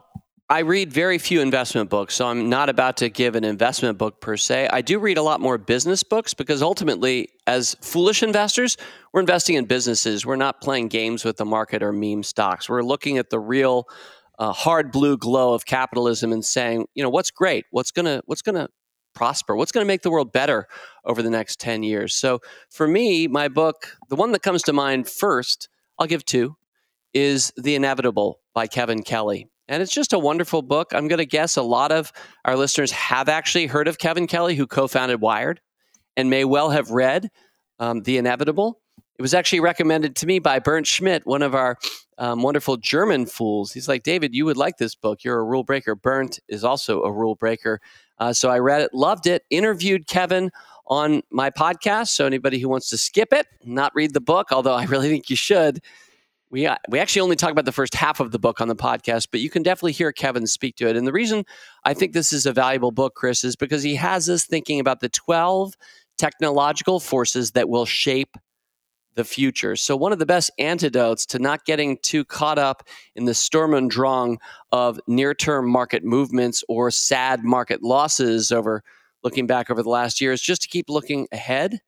I 0.50 0.60
read 0.60 0.94
very 0.94 1.18
few 1.18 1.42
investment 1.42 1.90
books, 1.90 2.16
so 2.16 2.26
I'm 2.26 2.48
not 2.48 2.70
about 2.70 2.96
to 2.98 3.10
give 3.10 3.36
an 3.36 3.44
investment 3.44 3.98
book 3.98 4.22
per 4.22 4.38
se. 4.38 4.70
I 4.72 4.80
do 4.80 4.98
read 4.98 5.18
a 5.18 5.22
lot 5.22 5.42
more 5.42 5.58
business 5.58 6.04
books 6.04 6.34
because 6.34 6.62
ultimately, 6.62 7.28
as 7.48 7.76
foolish 7.82 8.24
investors, 8.24 8.78
we're 9.12 9.20
investing 9.20 9.56
in 9.56 9.66
businesses. 9.66 10.26
We're 10.26 10.38
not 10.38 10.62
playing 10.62 10.88
games 10.88 11.26
with 11.26 11.36
the 11.36 11.44
market 11.44 11.84
or 11.84 11.92
meme 11.92 12.24
stocks. 12.24 12.70
We're 12.70 12.82
looking 12.82 13.18
at 13.18 13.30
the 13.30 13.42
real 13.42 13.90
uh, 14.40 14.54
hard 14.54 14.94
blue 14.94 15.18
glow 15.18 15.54
of 15.54 15.66
capitalism 15.66 16.32
and 16.32 16.46
saying, 16.46 16.86
you 16.96 17.04
know, 17.04 17.10
what's 17.10 17.30
great? 17.30 17.66
What's 17.72 17.92
gonna 17.92 18.22
what's 18.26 18.42
gonna 18.42 18.70
prosper? 19.14 19.54
What's 19.54 19.74
going 19.74 19.84
to 19.84 19.88
make 19.88 20.04
the 20.04 20.12
world 20.12 20.32
better 20.32 20.68
over 21.04 21.22
the 21.22 21.30
next 21.30 21.60
10 21.60 21.82
years? 21.84 22.16
So 22.16 22.40
for 22.70 22.88
me, 22.88 23.28
my 23.28 23.48
book, 23.48 23.98
the 24.10 24.16
one 24.16 24.32
that 24.32 24.44
comes 24.44 24.62
to 24.64 24.74
mind 24.74 25.10
first, 25.10 25.68
I'll 25.98 26.06
give 26.06 26.24
two, 26.24 26.56
is 27.16 27.52
The 27.58 27.74
Inevitable 27.74 28.40
by 28.54 28.68
Kevin 28.68 29.02
Kelly. 29.02 29.50
And 29.68 29.84
it's 29.84 29.92
just 29.92 30.14
a 30.14 30.20
wonderful 30.20 30.62
book. 30.62 30.94
I'm 30.94 31.08
going 31.08 31.20
to 31.20 31.26
guess 31.26 31.58
a 31.58 31.62
lot 31.62 31.92
of 31.92 32.14
our 32.46 32.56
listeners 32.56 32.92
have 32.92 33.30
actually 33.30 33.68
heard 33.68 33.88
of 33.88 33.98
Kevin 33.98 34.28
Kelly, 34.28 34.56
who 34.56 34.68
co 34.68 34.88
founded 34.88 35.22
Wired, 35.22 35.62
and 36.16 36.30
may 36.30 36.46
well 36.46 36.70
have 36.70 36.92
read 36.92 37.30
um, 37.80 38.04
The 38.04 38.18
Inevitable. 38.18 38.80
It 39.18 39.22
was 39.22 39.34
actually 39.34 39.62
recommended 39.62 40.16
to 40.18 40.28
me 40.28 40.40
by 40.40 40.60
Bernd 40.60 40.86
Schmidt, 40.86 41.26
one 41.26 41.42
of 41.42 41.56
our 41.56 41.78
um, 42.20 42.44
wonderful 42.44 42.78
German 42.78 43.26
fools. 43.26 43.74
He's 43.74 43.88
like, 43.88 44.04
David, 44.04 44.36
you 44.36 44.46
would 44.46 44.58
like 44.58 44.78
this 44.78 44.96
book. 44.96 45.24
You're 45.24 45.40
a 45.40 45.44
rule 45.44 45.64
breaker. 45.64 45.96
Bernd 45.96 46.40
is 46.48 46.64
also 46.64 47.02
a 47.02 47.12
rule 47.12 47.36
breaker. 47.36 47.82
Uh, 48.20 48.34
so 48.34 48.50
I 48.50 48.60
read 48.60 48.82
it, 48.82 48.94
loved 48.94 49.28
it, 49.28 49.44
interviewed 49.50 50.08
Kevin 50.08 50.52
on 50.88 51.22
my 51.32 51.50
podcast. 51.50 52.10
So 52.10 52.26
anybody 52.26 52.60
who 52.60 52.70
wants 52.70 52.90
to 52.92 52.98
skip 52.98 53.34
it, 53.34 53.48
not 53.64 53.92
read 53.96 54.14
the 54.14 54.22
book, 54.22 54.52
although 54.52 54.76
I 54.76 54.86
really 54.86 55.10
think 55.10 55.30
you 55.30 55.36
should, 55.36 55.82
we 56.50 56.66
uh, 56.66 56.76
we 56.90 57.00
actually 57.00 57.22
only 57.22 57.36
talk 57.36 57.52
about 57.52 57.66
the 57.66 57.72
first 57.72 57.96
half 57.96 58.20
of 58.20 58.32
the 58.32 58.40
book 58.40 58.62
on 58.62 58.68
the 58.68 58.76
podcast, 58.76 59.28
but 59.32 59.42
you 59.42 59.50
can 59.50 59.64
definitely 59.64 59.92
hear 59.92 60.12
Kevin 60.12 60.48
speak 60.48 60.76
to 60.78 60.88
it. 60.88 60.96
And 60.96 61.06
the 61.06 61.12
reason 61.12 61.46
I 61.84 61.94
think 61.94 62.14
this 62.14 62.32
is 62.32 62.46
a 62.46 62.54
valuable 62.54 62.92
book, 62.92 63.16
Chris, 63.16 63.44
is 63.44 63.56
because 63.56 63.84
he 63.84 63.96
has 63.96 64.30
us 64.30 64.46
thinking 64.46 64.80
about 64.80 65.02
the 65.02 65.10
12 65.10 65.74
technological 66.18 67.00
forces 67.00 67.52
that 67.52 67.70
will 67.70 67.86
shape 67.86 68.38
the 69.16 69.26
future. 69.26 69.76
So 69.76 69.98
one 69.98 70.14
of 70.14 70.20
the 70.20 70.26
best 70.26 70.52
antidotes 70.60 71.26
to 71.28 71.40
not 71.40 71.66
getting 71.66 71.98
too 72.02 72.24
caught 72.24 72.60
up 72.60 72.88
in 73.16 73.26
the 73.26 73.34
storm 73.34 73.74
and 73.74 73.90
drang 73.90 74.38
of 74.72 75.00
near-term 75.08 75.68
market 75.68 76.04
movements 76.04 76.64
or 76.70 76.92
sad 76.92 77.44
market 77.44 77.84
losses 77.84 78.52
over 78.52 78.84
looking 79.24 79.48
back 79.48 79.70
over 79.70 79.82
the 79.82 79.90
last 79.90 80.22
year 80.22 80.32
is 80.32 80.42
just 80.42 80.62
to 80.62 80.68
keep 80.68 80.88
looking 80.88 81.28
ahead 81.32 81.80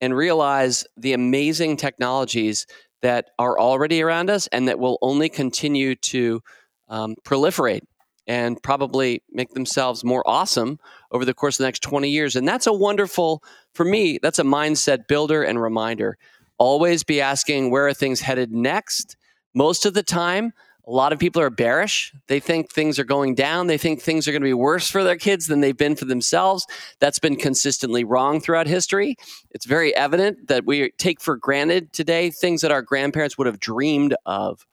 and 0.00 0.16
realize 0.16 0.84
the 0.96 1.12
amazing 1.12 1.76
technologies 1.76 2.66
that 3.02 3.30
are 3.38 3.58
already 3.58 4.00
around 4.02 4.30
us 4.30 4.46
and 4.48 4.68
that 4.68 4.78
will 4.78 4.98
only 5.02 5.28
continue 5.28 5.94
to 5.96 6.40
um, 6.88 7.14
proliferate 7.24 7.82
and 8.26 8.62
probably 8.62 9.22
make 9.32 9.50
themselves 9.50 10.04
more 10.04 10.22
awesome 10.26 10.78
over 11.10 11.24
the 11.24 11.34
course 11.34 11.56
of 11.56 11.58
the 11.58 11.66
next 11.66 11.82
20 11.82 12.08
years. 12.08 12.36
And 12.36 12.46
that's 12.46 12.66
a 12.66 12.72
wonderful, 12.72 13.42
for 13.74 13.84
me, 13.84 14.18
that's 14.22 14.38
a 14.38 14.44
mindset 14.44 15.08
builder 15.08 15.42
and 15.42 15.60
reminder. 15.60 16.16
Always 16.58 17.02
be 17.02 17.20
asking 17.20 17.70
where 17.70 17.88
are 17.88 17.94
things 17.94 18.20
headed 18.20 18.52
next. 18.52 19.16
Most 19.54 19.84
of 19.84 19.94
the 19.94 20.04
time, 20.04 20.52
a 20.86 20.90
lot 20.90 21.12
of 21.12 21.18
people 21.18 21.40
are 21.40 21.50
bearish. 21.50 22.12
They 22.26 22.40
think 22.40 22.72
things 22.72 22.98
are 22.98 23.04
going 23.04 23.36
down. 23.36 23.68
They 23.68 23.78
think 23.78 24.00
things 24.00 24.26
are 24.26 24.32
going 24.32 24.42
to 24.42 24.46
be 24.46 24.52
worse 24.52 24.90
for 24.90 25.04
their 25.04 25.16
kids 25.16 25.46
than 25.46 25.60
they've 25.60 25.76
been 25.76 25.94
for 25.94 26.06
themselves. 26.06 26.66
That's 26.98 27.20
been 27.20 27.36
consistently 27.36 28.02
wrong 28.02 28.40
throughout 28.40 28.66
history. 28.66 29.16
It's 29.52 29.64
very 29.64 29.94
evident 29.94 30.48
that 30.48 30.66
we 30.66 30.90
take 30.98 31.20
for 31.20 31.36
granted 31.36 31.92
today 31.92 32.30
things 32.30 32.62
that 32.62 32.72
our 32.72 32.82
grandparents 32.82 33.38
would 33.38 33.46
have 33.46 33.60
dreamed 33.60 34.16
of. 34.26 34.66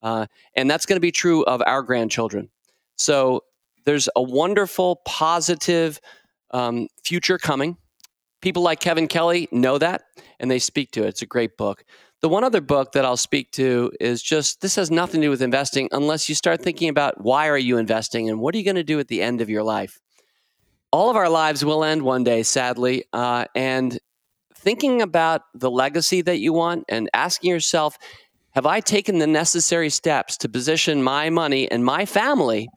Uh, 0.00 0.26
and 0.54 0.70
that's 0.70 0.86
going 0.86 0.96
to 0.96 1.00
be 1.00 1.10
true 1.10 1.42
of 1.44 1.60
our 1.66 1.82
grandchildren. 1.82 2.50
So 2.94 3.42
there's 3.84 4.08
a 4.14 4.22
wonderful, 4.22 4.96
positive 5.04 6.00
um, 6.52 6.86
future 7.02 7.36
coming. 7.36 7.76
People 8.40 8.62
like 8.62 8.78
Kevin 8.78 9.08
Kelly 9.08 9.48
know 9.50 9.78
that 9.78 10.02
and 10.38 10.48
they 10.48 10.60
speak 10.60 10.92
to 10.92 11.02
it. 11.02 11.08
It's 11.08 11.22
a 11.22 11.26
great 11.26 11.56
book. 11.56 11.84
The 12.20 12.28
one 12.28 12.42
other 12.42 12.60
book 12.60 12.92
that 12.92 13.04
I'll 13.04 13.16
speak 13.16 13.52
to 13.52 13.92
is 14.00 14.22
just 14.22 14.60
this 14.60 14.74
has 14.74 14.90
nothing 14.90 15.20
to 15.20 15.26
do 15.26 15.30
with 15.30 15.42
investing 15.42 15.88
unless 15.92 16.28
you 16.28 16.34
start 16.34 16.60
thinking 16.60 16.88
about 16.88 17.20
why 17.20 17.48
are 17.48 17.58
you 17.58 17.78
investing 17.78 18.28
and 18.28 18.40
what 18.40 18.54
are 18.54 18.58
you 18.58 18.64
going 18.64 18.74
to 18.74 18.82
do 18.82 18.98
at 18.98 19.06
the 19.06 19.22
end 19.22 19.40
of 19.40 19.48
your 19.48 19.62
life. 19.62 20.00
All 20.90 21.10
of 21.10 21.16
our 21.16 21.28
lives 21.28 21.64
will 21.64 21.84
end 21.84 22.02
one 22.02 22.24
day, 22.24 22.42
sadly, 22.42 23.04
uh, 23.12 23.44
and 23.54 23.98
thinking 24.54 25.00
about 25.00 25.42
the 25.54 25.70
legacy 25.70 26.22
that 26.22 26.38
you 26.38 26.52
want 26.52 26.84
and 26.88 27.08
asking 27.14 27.50
yourself, 27.50 27.96
have 28.50 28.66
I 28.66 28.80
taken 28.80 29.18
the 29.18 29.26
necessary 29.26 29.90
steps 29.90 30.36
to 30.38 30.48
position 30.48 31.02
my 31.02 31.30
money 31.30 31.70
and 31.70 31.84
my 31.84 32.04
family 32.04 32.68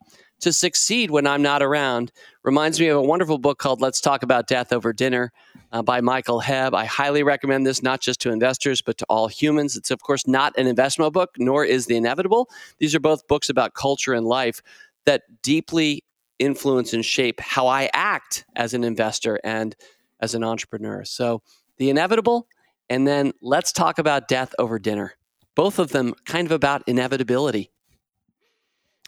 to 0.42 0.52
succeed 0.52 1.12
when 1.12 1.26
I'm 1.26 1.42
not 1.42 1.62
around 1.64 2.12
reminds 2.44 2.80
me 2.80 2.88
of 2.88 2.98
a 2.98 3.02
wonderful 3.02 3.38
book 3.38 3.60
called 3.60 3.82
Let's 3.82 4.02
Talk 4.02 4.24
About 4.24 4.48
Death 4.48 4.74
Over 4.74 4.92
Dinner 4.92 5.32
uh, 5.72 5.82
by 5.82 6.02
Michael 6.02 6.42
Hebb. 6.42 6.74
I 6.74 6.86
highly 6.86 7.24
recommend 7.24 7.66
this, 7.66 7.82
not 7.82 8.02
just 8.02 8.20
to 8.22 8.32
investors, 8.32 8.82
but 8.82 8.98
to 8.98 9.06
all 9.06 9.28
humans. 9.28 9.76
It's, 9.76 9.92
of 9.92 10.02
course, 10.02 10.28
not 10.28 10.58
an 10.58 10.68
investment 10.68 11.14
book, 11.14 11.32
nor 11.38 11.64
is 11.64 11.86
The 11.86 11.96
Inevitable. 11.96 12.50
These 12.80 12.94
are 12.96 13.00
both 13.00 13.28
books 13.28 13.50
about 13.50 13.74
culture 13.74 14.14
and 14.14 14.26
life 14.26 14.62
that 15.06 15.24
deeply 15.42 16.04
influence 16.40 16.94
and 16.94 17.06
shape 17.06 17.40
how 17.40 17.68
I 17.68 17.90
act 17.94 18.46
as 18.56 18.74
an 18.74 18.84
investor 18.84 19.40
and 19.44 19.76
as 20.20 20.36
an 20.36 20.44
entrepreneur. 20.44 21.06
So, 21.06 21.42
The 21.78 21.90
Inevitable, 21.90 22.48
and 22.90 23.08
then 23.08 23.32
Let's 23.42 23.72
Talk 23.72 24.00
About 24.00 24.28
Death 24.28 24.54
Over 24.60 24.80
Dinner. 24.80 25.14
Both 25.56 25.80
of 25.80 25.92
them 25.92 26.14
kind 26.26 26.48
of 26.48 26.52
about 26.52 26.84
inevitability. 26.88 27.72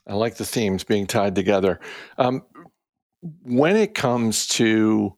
I 0.07 0.15
like 0.15 0.35
the 0.35 0.45
themes 0.45 0.83
being 0.83 1.07
tied 1.07 1.35
together. 1.35 1.79
Um, 2.17 2.43
when 3.43 3.75
it 3.75 3.93
comes 3.93 4.47
to 4.47 5.17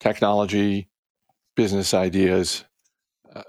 technology, 0.00 0.88
business 1.54 1.94
ideas, 1.94 2.64
uh, 3.34 3.42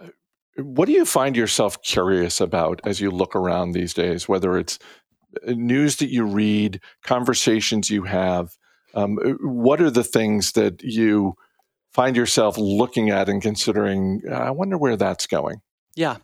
what 0.57 0.85
do 0.85 0.91
you 0.91 1.05
find 1.05 1.35
yourself 1.35 1.81
curious 1.81 2.41
about 2.41 2.81
as 2.85 2.99
you 2.99 3.11
look 3.11 3.35
around 3.35 3.71
these 3.71 3.93
days, 3.93 4.27
whether 4.27 4.57
it's 4.57 4.79
uh, 5.47 5.51
news 5.51 5.97
that 5.97 6.09
you 6.09 6.25
read, 6.25 6.79
conversations 7.03 7.89
you 7.89 8.03
have? 8.03 8.55
Um, 8.93 9.19
uh, 9.23 9.31
what 9.47 9.81
are 9.81 9.91
the 9.91 10.03
things 10.03 10.53
that 10.53 10.83
you 10.83 11.35
find 11.91 12.15
yourself 12.15 12.57
looking 12.57 13.09
at 13.09 13.29
and 13.29 13.41
considering? 13.41 14.21
Uh, 14.29 14.33
I 14.33 14.51
wonder 14.51 14.77
where 14.77 14.95
that's 14.95 15.27
going. 15.27 15.61
Yeah. 15.95 16.17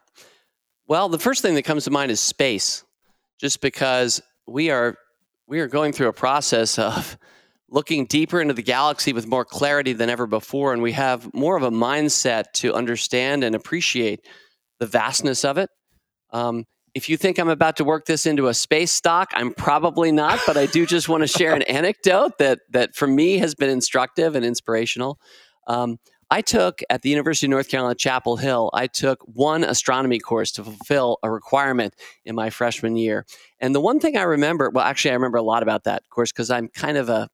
Well, 0.88 1.10
the 1.10 1.20
first 1.20 1.42
thing 1.42 1.56
that 1.56 1.64
comes 1.64 1.86
to 1.86 1.92
mind 1.92 2.12
is 2.12 2.20
space, 2.20 2.84
just 3.40 3.62
because 3.62 4.22
we 4.48 4.70
are 4.70 4.96
we 5.48 5.60
are 5.60 5.68
going 5.68 5.94
through 5.94 6.08
a 6.08 6.14
process 6.14 6.80
of 6.80 7.18
looking 7.70 8.06
deeper 8.06 8.40
into 8.40 8.54
the 8.54 8.62
galaxy 8.62 9.14
with 9.14 9.28
more 9.28 9.44
clarity 9.44 9.94
than 9.94 10.10
ever 10.10 10.28
before. 10.28 10.74
And 10.74 10.82
we 10.82 10.92
have 10.92 11.34
more 11.34 11.58
of 11.58 11.64
a 11.64 11.72
mindset 11.72 12.46
to 12.56 12.74
understand 12.74 13.44
and 13.44 13.56
appreciate 13.56 14.26
the 14.80 14.86
vastness 14.86 15.44
of 15.44 15.58
it. 15.58 15.70
Um, 16.32 16.66
if 16.94 17.10
you 17.10 17.18
think 17.18 17.40
I'm 17.40 17.50
about 17.50 17.78
to 17.78 17.84
work 17.84 18.06
this 18.06 18.28
into 18.28 18.48
a 18.48 18.54
space 18.54 18.92
stock, 18.92 19.32
I'm 19.34 19.52
probably 19.54 20.12
not, 20.12 20.40
but 20.46 20.58
I 20.58 20.68
do 20.68 20.86
just 20.86 21.10
want 21.10 21.22
to 21.22 21.28
share 21.28 21.56
an 21.56 21.62
anecdote 21.80 22.38
that 22.38 22.60
that 22.70 22.96
for 22.96 23.08
me 23.08 23.40
has 23.40 23.56
been 23.56 23.70
instructive 23.70 24.36
and 24.36 24.46
inspirational. 24.46 25.20
Um, 25.66 25.98
I 26.34 26.42
took 26.42 26.82
at 26.90 27.04
the 27.04 27.10
University 27.10 27.46
of 27.46 27.52
North 27.52 27.70
Carolina, 27.70 27.94
Chapel 27.94 28.38
Hill, 28.38 28.72
I 28.74 28.88
took 28.88 29.22
one 29.22 29.64
astronomy 29.64 30.18
course 30.18 30.52
to 30.54 30.64
fulfill 30.64 31.20
a 31.22 31.30
requirement 31.30 31.94
in 32.26 32.34
my 32.34 32.50
freshman 32.50 32.96
year. 32.96 33.28
And 33.60 33.76
the 33.76 33.80
one 33.80 34.00
thing 34.00 34.18
I 34.18 34.24
remember, 34.24 34.72
well, 34.72 34.84
actually, 34.84 35.12
I 35.12 35.14
remember 35.14 35.38
a 35.38 35.44
lot 35.44 35.62
about 35.62 35.84
that 35.84 36.02
course 36.10 36.32
because 36.32 36.50
I'm 36.50 36.70
kind 36.70 36.98
of 36.98 37.08
a 37.08 37.30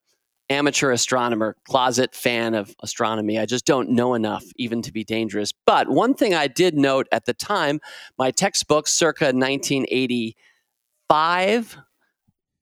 amateur 0.49 0.91
astronomer, 0.91 1.55
closet 1.63 2.13
fan 2.13 2.53
of 2.53 2.75
astronomy. 2.83 3.39
I 3.39 3.45
just 3.45 3.65
don't 3.65 3.91
know 3.91 4.15
enough 4.15 4.43
even 4.57 4.81
to 4.81 4.91
be 4.91 5.05
dangerous. 5.05 5.53
But 5.65 5.87
one 5.87 6.13
thing 6.13 6.33
I 6.33 6.47
did 6.47 6.75
note 6.75 7.07
at 7.13 7.23
the 7.23 7.33
time, 7.33 7.79
my 8.17 8.31
textbook 8.31 8.85
circa 8.85 9.27
1985, 9.27 11.77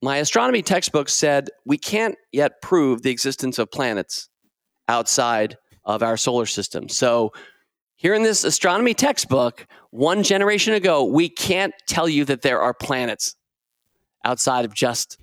my 0.04 0.18
astronomy 0.18 0.62
textbook 0.62 1.10
said 1.10 1.50
we 1.66 1.80
can't 1.80 2.16
yet 2.32 2.62
prove 2.62 3.02
the 3.02 3.10
existence 3.10 3.58
of 3.58 3.72
planets 3.72 4.30
outside 4.88 5.58
of 5.88 6.04
our 6.04 6.18
solar 6.18 6.46
system. 6.46 6.90
So 6.90 7.32
here 7.96 8.14
in 8.14 8.22
this 8.22 8.44
astronomy 8.44 8.94
textbook, 8.94 9.66
one 9.90 10.22
generation 10.22 10.74
ago, 10.74 11.06
we 11.06 11.30
can't 11.30 11.74
tell 11.88 12.08
you 12.08 12.26
that 12.26 12.44
there 12.44 12.62
are 12.62 12.74
planets 12.74 13.36
outside 14.24 14.66
of 14.66 14.74
just, 14.74 15.18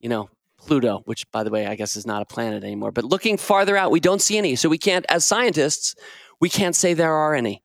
you 0.00 0.08
know, 0.08 0.30
Pluto, 0.56 1.02
which, 1.04 1.30
by 1.30 1.42
the 1.42 1.50
way, 1.50 1.66
I 1.66 1.74
guess 1.74 1.96
is 1.96 2.06
not 2.06 2.22
a 2.22 2.24
planet 2.24 2.64
anymore. 2.64 2.92
But 2.92 3.04
looking 3.04 3.36
farther 3.36 3.76
out, 3.76 3.90
we 3.90 4.00
don't 4.00 4.22
see 4.22 4.38
any. 4.38 4.56
So 4.56 4.70
we 4.70 4.78
can't, 4.78 5.04
as 5.10 5.26
scientists, 5.26 5.94
we 6.40 6.48
can't 6.48 6.74
say 6.74 6.94
there 6.94 7.12
are 7.12 7.34
any. 7.34 7.62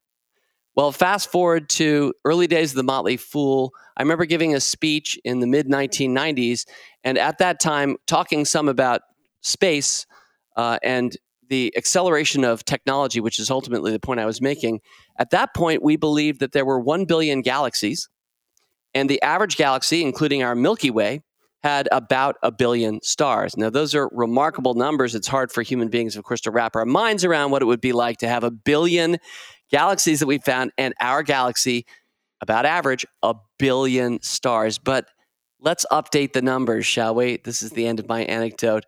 Well, 0.74 0.92
fast 0.92 1.30
forward 1.30 1.68
to 1.70 2.12
early 2.24 2.46
days 2.46 2.72
of 2.72 2.76
the 2.76 2.82
Motley 2.82 3.16
Fool. 3.16 3.72
I 3.96 4.02
remember 4.02 4.26
giving 4.26 4.54
a 4.54 4.60
speech 4.60 5.18
in 5.24 5.40
the 5.40 5.46
mid 5.46 5.68
1990s, 5.68 6.66
and 7.02 7.16
at 7.16 7.38
that 7.38 7.60
time, 7.60 7.96
talking 8.06 8.44
some 8.44 8.68
about 8.68 9.00
space 9.40 10.06
uh, 10.56 10.78
and 10.82 11.16
the 11.50 11.74
acceleration 11.76 12.44
of 12.44 12.64
technology, 12.64 13.20
which 13.20 13.38
is 13.38 13.50
ultimately 13.50 13.92
the 13.92 14.00
point 14.00 14.20
I 14.20 14.24
was 14.24 14.40
making. 14.40 14.80
At 15.18 15.30
that 15.30 15.52
point, 15.54 15.82
we 15.82 15.96
believed 15.96 16.40
that 16.40 16.52
there 16.52 16.64
were 16.64 16.80
1 16.80 17.04
billion 17.04 17.42
galaxies, 17.42 18.08
and 18.94 19.10
the 19.10 19.20
average 19.20 19.56
galaxy, 19.56 20.02
including 20.02 20.42
our 20.42 20.54
Milky 20.54 20.90
Way, 20.90 21.20
had 21.62 21.88
about 21.92 22.36
a 22.42 22.50
billion 22.50 23.02
stars. 23.02 23.56
Now, 23.56 23.68
those 23.68 23.94
are 23.94 24.08
remarkable 24.12 24.74
numbers. 24.74 25.14
It's 25.14 25.28
hard 25.28 25.52
for 25.52 25.60
human 25.60 25.88
beings, 25.88 26.16
of 26.16 26.24
course, 26.24 26.40
to 26.42 26.50
wrap 26.50 26.74
our 26.74 26.86
minds 26.86 27.22
around 27.24 27.50
what 27.50 27.60
it 27.60 27.66
would 27.66 27.82
be 27.82 27.92
like 27.92 28.16
to 28.18 28.28
have 28.28 28.44
a 28.44 28.50
billion 28.50 29.18
galaxies 29.70 30.20
that 30.20 30.26
we 30.26 30.38
found, 30.38 30.72
and 30.78 30.94
our 31.00 31.22
galaxy, 31.22 31.84
about 32.40 32.64
average, 32.64 33.04
a 33.22 33.34
billion 33.58 34.22
stars. 34.22 34.78
But 34.78 35.06
let's 35.60 35.84
update 35.92 36.32
the 36.32 36.42
numbers, 36.42 36.86
shall 36.86 37.14
we? 37.14 37.38
This 37.44 37.60
is 37.60 37.72
the 37.72 37.86
end 37.86 38.00
of 38.00 38.08
my 38.08 38.22
anecdote. 38.22 38.86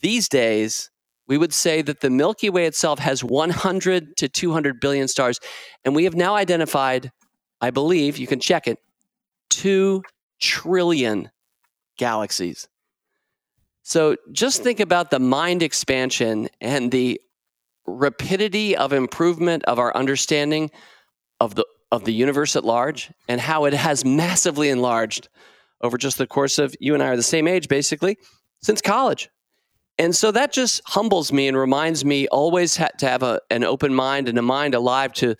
These 0.00 0.28
days, 0.28 0.90
we 1.26 1.38
would 1.38 1.52
say 1.52 1.82
that 1.82 2.00
the 2.00 2.10
Milky 2.10 2.50
Way 2.50 2.66
itself 2.66 2.98
has 2.98 3.24
100 3.24 4.16
to 4.16 4.28
200 4.28 4.80
billion 4.80 5.08
stars. 5.08 5.40
And 5.84 5.94
we 5.94 6.04
have 6.04 6.14
now 6.14 6.34
identified, 6.34 7.10
I 7.60 7.70
believe, 7.70 8.18
you 8.18 8.26
can 8.26 8.40
check 8.40 8.66
it, 8.68 8.78
2 9.50 10.02
trillion 10.38 11.30
galaxies. 11.96 12.68
So 13.82 14.16
just 14.32 14.62
think 14.62 14.80
about 14.80 15.10
the 15.10 15.20
mind 15.20 15.62
expansion 15.62 16.48
and 16.60 16.90
the 16.90 17.20
rapidity 17.86 18.76
of 18.76 18.92
improvement 18.92 19.64
of 19.64 19.78
our 19.78 19.96
understanding 19.96 20.70
of 21.40 21.54
the 21.54 21.64
of 21.92 22.04
the 22.04 22.12
universe 22.12 22.56
at 22.56 22.64
large 22.64 23.12
and 23.28 23.40
how 23.40 23.64
it 23.64 23.72
has 23.72 24.04
massively 24.04 24.70
enlarged 24.70 25.28
over 25.82 25.96
just 25.96 26.18
the 26.18 26.26
course 26.26 26.58
of 26.58 26.74
you 26.80 26.94
and 26.94 27.02
I 27.02 27.06
are 27.08 27.16
the 27.16 27.22
same 27.22 27.46
age 27.46 27.68
basically 27.68 28.18
since 28.60 28.80
college. 28.80 29.30
And 29.98 30.14
so 30.14 30.30
that 30.30 30.52
just 30.52 30.82
humbles 30.86 31.32
me 31.32 31.48
and 31.48 31.56
reminds 31.56 32.04
me 32.04 32.28
always 32.28 32.76
ha- 32.76 32.88
to 32.98 33.08
have 33.08 33.22
a, 33.22 33.40
an 33.50 33.64
open 33.64 33.94
mind 33.94 34.28
and 34.28 34.38
a 34.38 34.42
mind 34.42 34.74
alive 34.74 35.12
to 35.14 35.36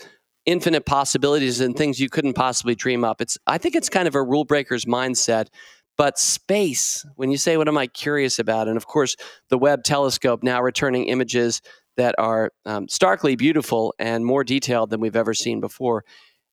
infinite 0.47 0.87
possibilities 0.87 1.61
and 1.61 1.77
things 1.77 2.01
you 2.01 2.09
couldn't 2.09 2.35
possibly 2.35 2.75
dream 2.75 3.05
up. 3.05 3.21
It's 3.21 3.37
I 3.47 3.59
think 3.59 3.75
it's 3.75 3.89
kind 3.89 4.09
of 4.09 4.15
a 4.15 4.23
rule 4.23 4.45
breaker's 4.45 4.85
mindset 4.85 5.49
but 5.97 6.19
space, 6.19 7.07
when 7.17 7.31
you 7.31 7.39
say, 7.39 7.57
what 7.57 7.69
am 7.69 7.79
I 7.79 7.87
curious 7.87 8.39
about? 8.39 8.69
And 8.69 8.77
of 8.77 8.87
course, 8.87 9.17
the 9.49 9.59
Webb 9.59 9.83
telescope 9.83 10.43
now 10.43 10.61
returning 10.63 11.07
images 11.07 11.62
that 11.97 12.14
are 12.19 12.53
um, 12.66 12.88
starkly 12.88 13.37
beautiful 13.37 13.95
and 13.99 14.25
more 14.25 14.45
detailed 14.45 14.90
than 14.90 15.01
we've 15.01 15.16
ever 15.16 15.33
seen 15.33 15.61
before. 15.61 16.05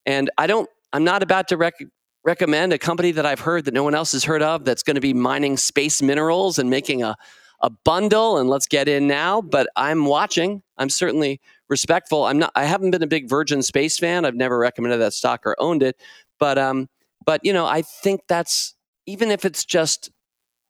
And 0.06 0.30
I 0.38 0.48
don't, 0.48 0.70
I'm 0.94 1.04
not 1.04 1.24
about 1.24 1.50
to 1.50 1.58
rec- 1.58 1.86
recommend 2.24 2.72
a 2.72 2.78
company 2.78 3.12
that 3.12 3.26
I've 3.26 3.42
heard 3.42 3.66
that 3.66 3.74
no 3.74 3.84
one 3.84 3.94
else 3.94 4.14
has 4.14 4.24
heard 4.24 4.42
of 4.42 4.64
that's 4.64 4.84
going 4.84 4.96
to 4.96 5.02
be 5.02 5.14
mining 5.14 5.58
space 5.58 6.02
minerals 6.02 6.58
and 6.58 6.70
making 6.70 7.04
a, 7.04 7.18
a 7.64 7.70
bundle 7.70 8.38
and 8.38 8.50
let's 8.50 8.68
get 8.68 8.88
in 8.88 9.08
now. 9.08 9.42
But 9.42 9.68
I'm 9.76 10.06
watching. 10.06 10.62
I'm 10.78 10.90
certainly 10.90 11.42
respectful. 11.70 12.26
I'm 12.26 12.38
not, 12.38 12.52
I 12.56 12.66
haven't 12.66 12.92
been 12.92 13.02
a 13.02 13.08
big 13.08 13.28
Virgin 13.28 13.64
Space 13.64 13.98
fan. 13.98 14.26
I've 14.26 14.36
never 14.36 14.60
recommended 14.60 14.98
that 14.98 15.14
stock 15.14 15.42
or 15.46 15.56
owned 15.60 15.82
it. 15.82 16.00
But, 16.40 16.58
um, 16.58 16.90
but 17.26 17.42
you 17.44 17.54
know, 17.54 17.66
I 17.66 17.82
think 17.82 18.22
that's 18.28 18.76
even 19.06 19.32
if 19.32 19.46
it's 19.46 19.66
just 19.66 20.12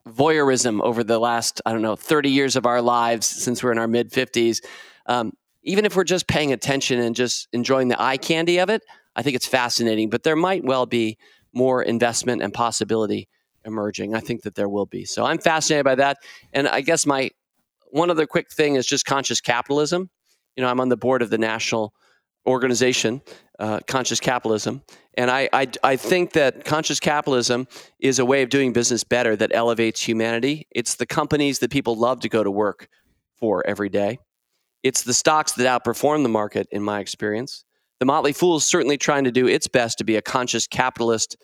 voyeurism 0.08 0.82
over 0.82 1.04
the 1.04 1.20
last, 1.20 1.62
I 1.66 1.72
don't 1.72 1.82
know, 1.82 1.96
30 1.96 2.30
years 2.30 2.56
of 2.56 2.66
our 2.66 2.82
lives 2.82 3.26
since 3.28 3.64
we're 3.64 3.72
in 3.72 3.80
our 3.80 3.88
mid 3.88 4.12
50s, 4.12 4.64
um, 5.08 5.34
even 5.64 5.86
if 5.86 5.96
we're 5.96 6.04
just 6.04 6.28
paying 6.28 6.54
attention 6.54 7.00
and 7.00 7.16
just 7.16 7.48
enjoying 7.54 7.88
the 7.88 8.02
eye 8.02 8.18
candy 8.18 8.60
of 8.60 8.70
it, 8.70 8.84
I 9.16 9.24
think 9.24 9.36
it's 9.36 9.48
fascinating. 9.48 10.10
But 10.10 10.24
there 10.24 10.36
might 10.36 10.64
well 10.64 10.86
be 10.86 11.18
more 11.54 11.82
investment 11.82 12.42
and 12.42 12.54
possibility 12.54 13.28
emerging. 13.66 14.16
I 14.16 14.20
think 14.20 14.44
that 14.44 14.56
there 14.56 14.70
will 14.70 14.86
be. 14.86 15.06
So 15.06 15.26
I'm 15.26 15.38
fascinated 15.38 15.86
by 15.86 15.96
that. 15.96 16.18
And 16.52 16.68
I 16.68 16.82
guess 16.82 17.06
my 17.06 17.32
one 17.92 18.10
other 18.10 18.26
quick 18.26 18.52
thing 18.52 18.76
is 18.76 18.86
just 18.86 19.06
conscious 19.06 19.40
capitalism. 19.40 20.10
You 20.56 20.64
know, 20.64 20.70
I'm 20.70 20.80
on 20.80 20.90
the 20.90 20.98
board 20.98 21.22
of 21.22 21.30
the 21.30 21.38
National 21.38 21.94
organization, 22.46 23.22
uh, 23.60 23.80
Conscious 23.88 24.20
Capitalism. 24.20 24.82
And 25.16 25.32
I, 25.32 25.48
I, 25.54 25.68
I 25.84 25.96
think 25.96 26.34
that 26.34 26.66
conscious 26.66 27.00
capitalism 27.00 27.68
is 28.00 28.20
a 28.20 28.26
way 28.26 28.42
of 28.42 28.50
doing 28.50 28.74
business 28.74 29.04
better 29.04 29.36
that 29.36 29.52
elevates 29.54 30.02
humanity. 30.02 30.68
It's 30.72 30.96
the 30.96 31.06
companies 31.06 31.60
that 31.60 31.72
people 31.72 31.96
love 31.96 32.20
to 32.22 32.30
go 32.30 32.44
to 32.44 32.52
work 32.52 32.90
for 33.38 33.66
every 33.66 33.90
day. 33.90 34.20
It's 34.82 35.04
the 35.04 35.14
stocks 35.14 35.54
that 35.54 35.66
outperform 35.66 36.24
the 36.24 36.30
market, 36.30 36.68
in 36.72 36.84
my 36.84 37.00
experience. 37.00 37.64
The 38.00 38.06
Motley 38.06 38.34
Fool 38.34 38.58
is 38.58 38.66
certainly 38.66 38.98
trying 38.98 39.24
to 39.24 39.32
do 39.32 39.48
its 39.48 39.68
best 39.68 40.00
to 40.00 40.04
be 40.04 40.18
a 40.18 40.22
conscious 40.22 40.68
capitalist 40.68 41.38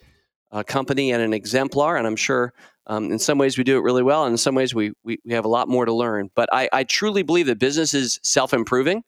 uh, 0.52 0.64
company 0.64 1.12
and 1.12 1.22
an 1.22 1.34
exemplar. 1.34 1.98
And 1.98 2.08
I'm 2.08 2.16
sure 2.16 2.54
um, 2.88 3.12
in 3.12 3.20
some 3.20 3.38
ways 3.38 3.58
we 3.58 3.64
do 3.64 3.78
it 3.78 3.82
really 3.82 4.04
well. 4.04 4.26
And 4.26 4.34
in 4.34 4.38
some 4.38 4.56
ways 4.56 4.74
we, 4.74 4.94
we, 5.04 5.20
we 5.26 5.34
have 5.34 5.46
a 5.46 5.50
lot 5.50 5.68
more 5.68 5.86
to 5.86 5.94
learn. 5.94 6.30
But 6.36 6.50
I, 6.52 6.70
I 6.74 6.84
truly 6.84 7.24
believe 7.24 7.46
that 7.48 7.60
business 7.60 7.94
is 7.94 8.20
self 8.24 8.54
improving 8.54 9.04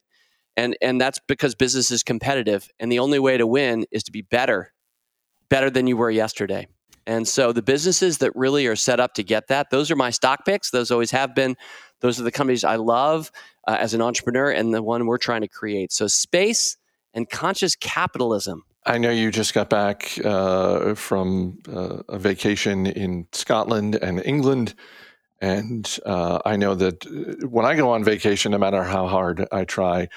and 0.58 0.77
and 0.82 0.99
that's 0.99 1.19
because 1.27 1.56
business 1.56 1.91
is 1.91 2.04
competitive 2.04 2.69
and 2.80 2.91
the 2.91 2.99
only 2.99 3.19
way 3.19 3.38
to 3.38 3.47
win 3.47 3.86
is 3.91 4.04
to 4.04 4.12
be 4.12 4.21
better 4.21 4.73
better 5.49 5.69
than 5.69 5.88
you 5.88 5.97
were 5.97 6.12
yesterday 6.12 6.67
and 7.08 7.27
so 7.27 7.51
the 7.51 7.62
businesses 7.62 8.19
that 8.19 8.32
really 8.36 8.67
are 8.67 8.75
set 8.75 8.99
up 8.99 9.13
to 9.13 9.23
get 9.23 9.47
that 9.47 9.69
those 9.69 9.89
are 9.89 9.95
my 9.95 10.10
stock 10.10 10.45
picks 10.45 10.71
those 10.71 10.91
always 10.91 11.12
have 11.12 11.34
been 11.34 11.56
those 12.01 12.19
are 12.19 12.23
the 12.23 12.32
companies 12.32 12.63
i 12.63 12.75
love 12.75 13.32
uh, 13.67 13.77
as 13.80 13.93
an 13.93 14.01
entrepreneur 14.01 14.51
and 14.51 14.73
the 14.73 14.84
one 14.84 15.06
we're 15.06 15.17
trying 15.17 15.41
to 15.41 15.47
create 15.47 15.91
so 15.91 16.08
space 16.08 16.77
and 17.13 17.30
conscious 17.30 17.75
capitalism 17.75 18.63
I 18.86 18.98
know 18.98 19.12
you 19.12 19.30
just 19.32 19.54
got 19.54 19.70
back 19.70 20.20
uh, 20.24 20.96
from 20.96 21.60
uh, 21.72 22.02
a 22.10 22.17
vacation 22.17 22.88
in 22.88 23.28
Scotland 23.32 23.96
and 23.96 24.22
England. 24.26 24.74
And 25.39 26.00
uh, 26.06 26.39
I 26.46 26.56
know 26.56 26.76
that 26.76 27.06
uh, 27.06 27.48
when 27.48 27.65
I 27.65 27.76
go 27.76 27.91
on 27.91 28.04
vacation, 28.04 28.52
no 28.52 28.58
matter 28.58 28.84
how 28.84 29.08
hard 29.08 29.48
I 29.52 29.65
try, 29.65 30.08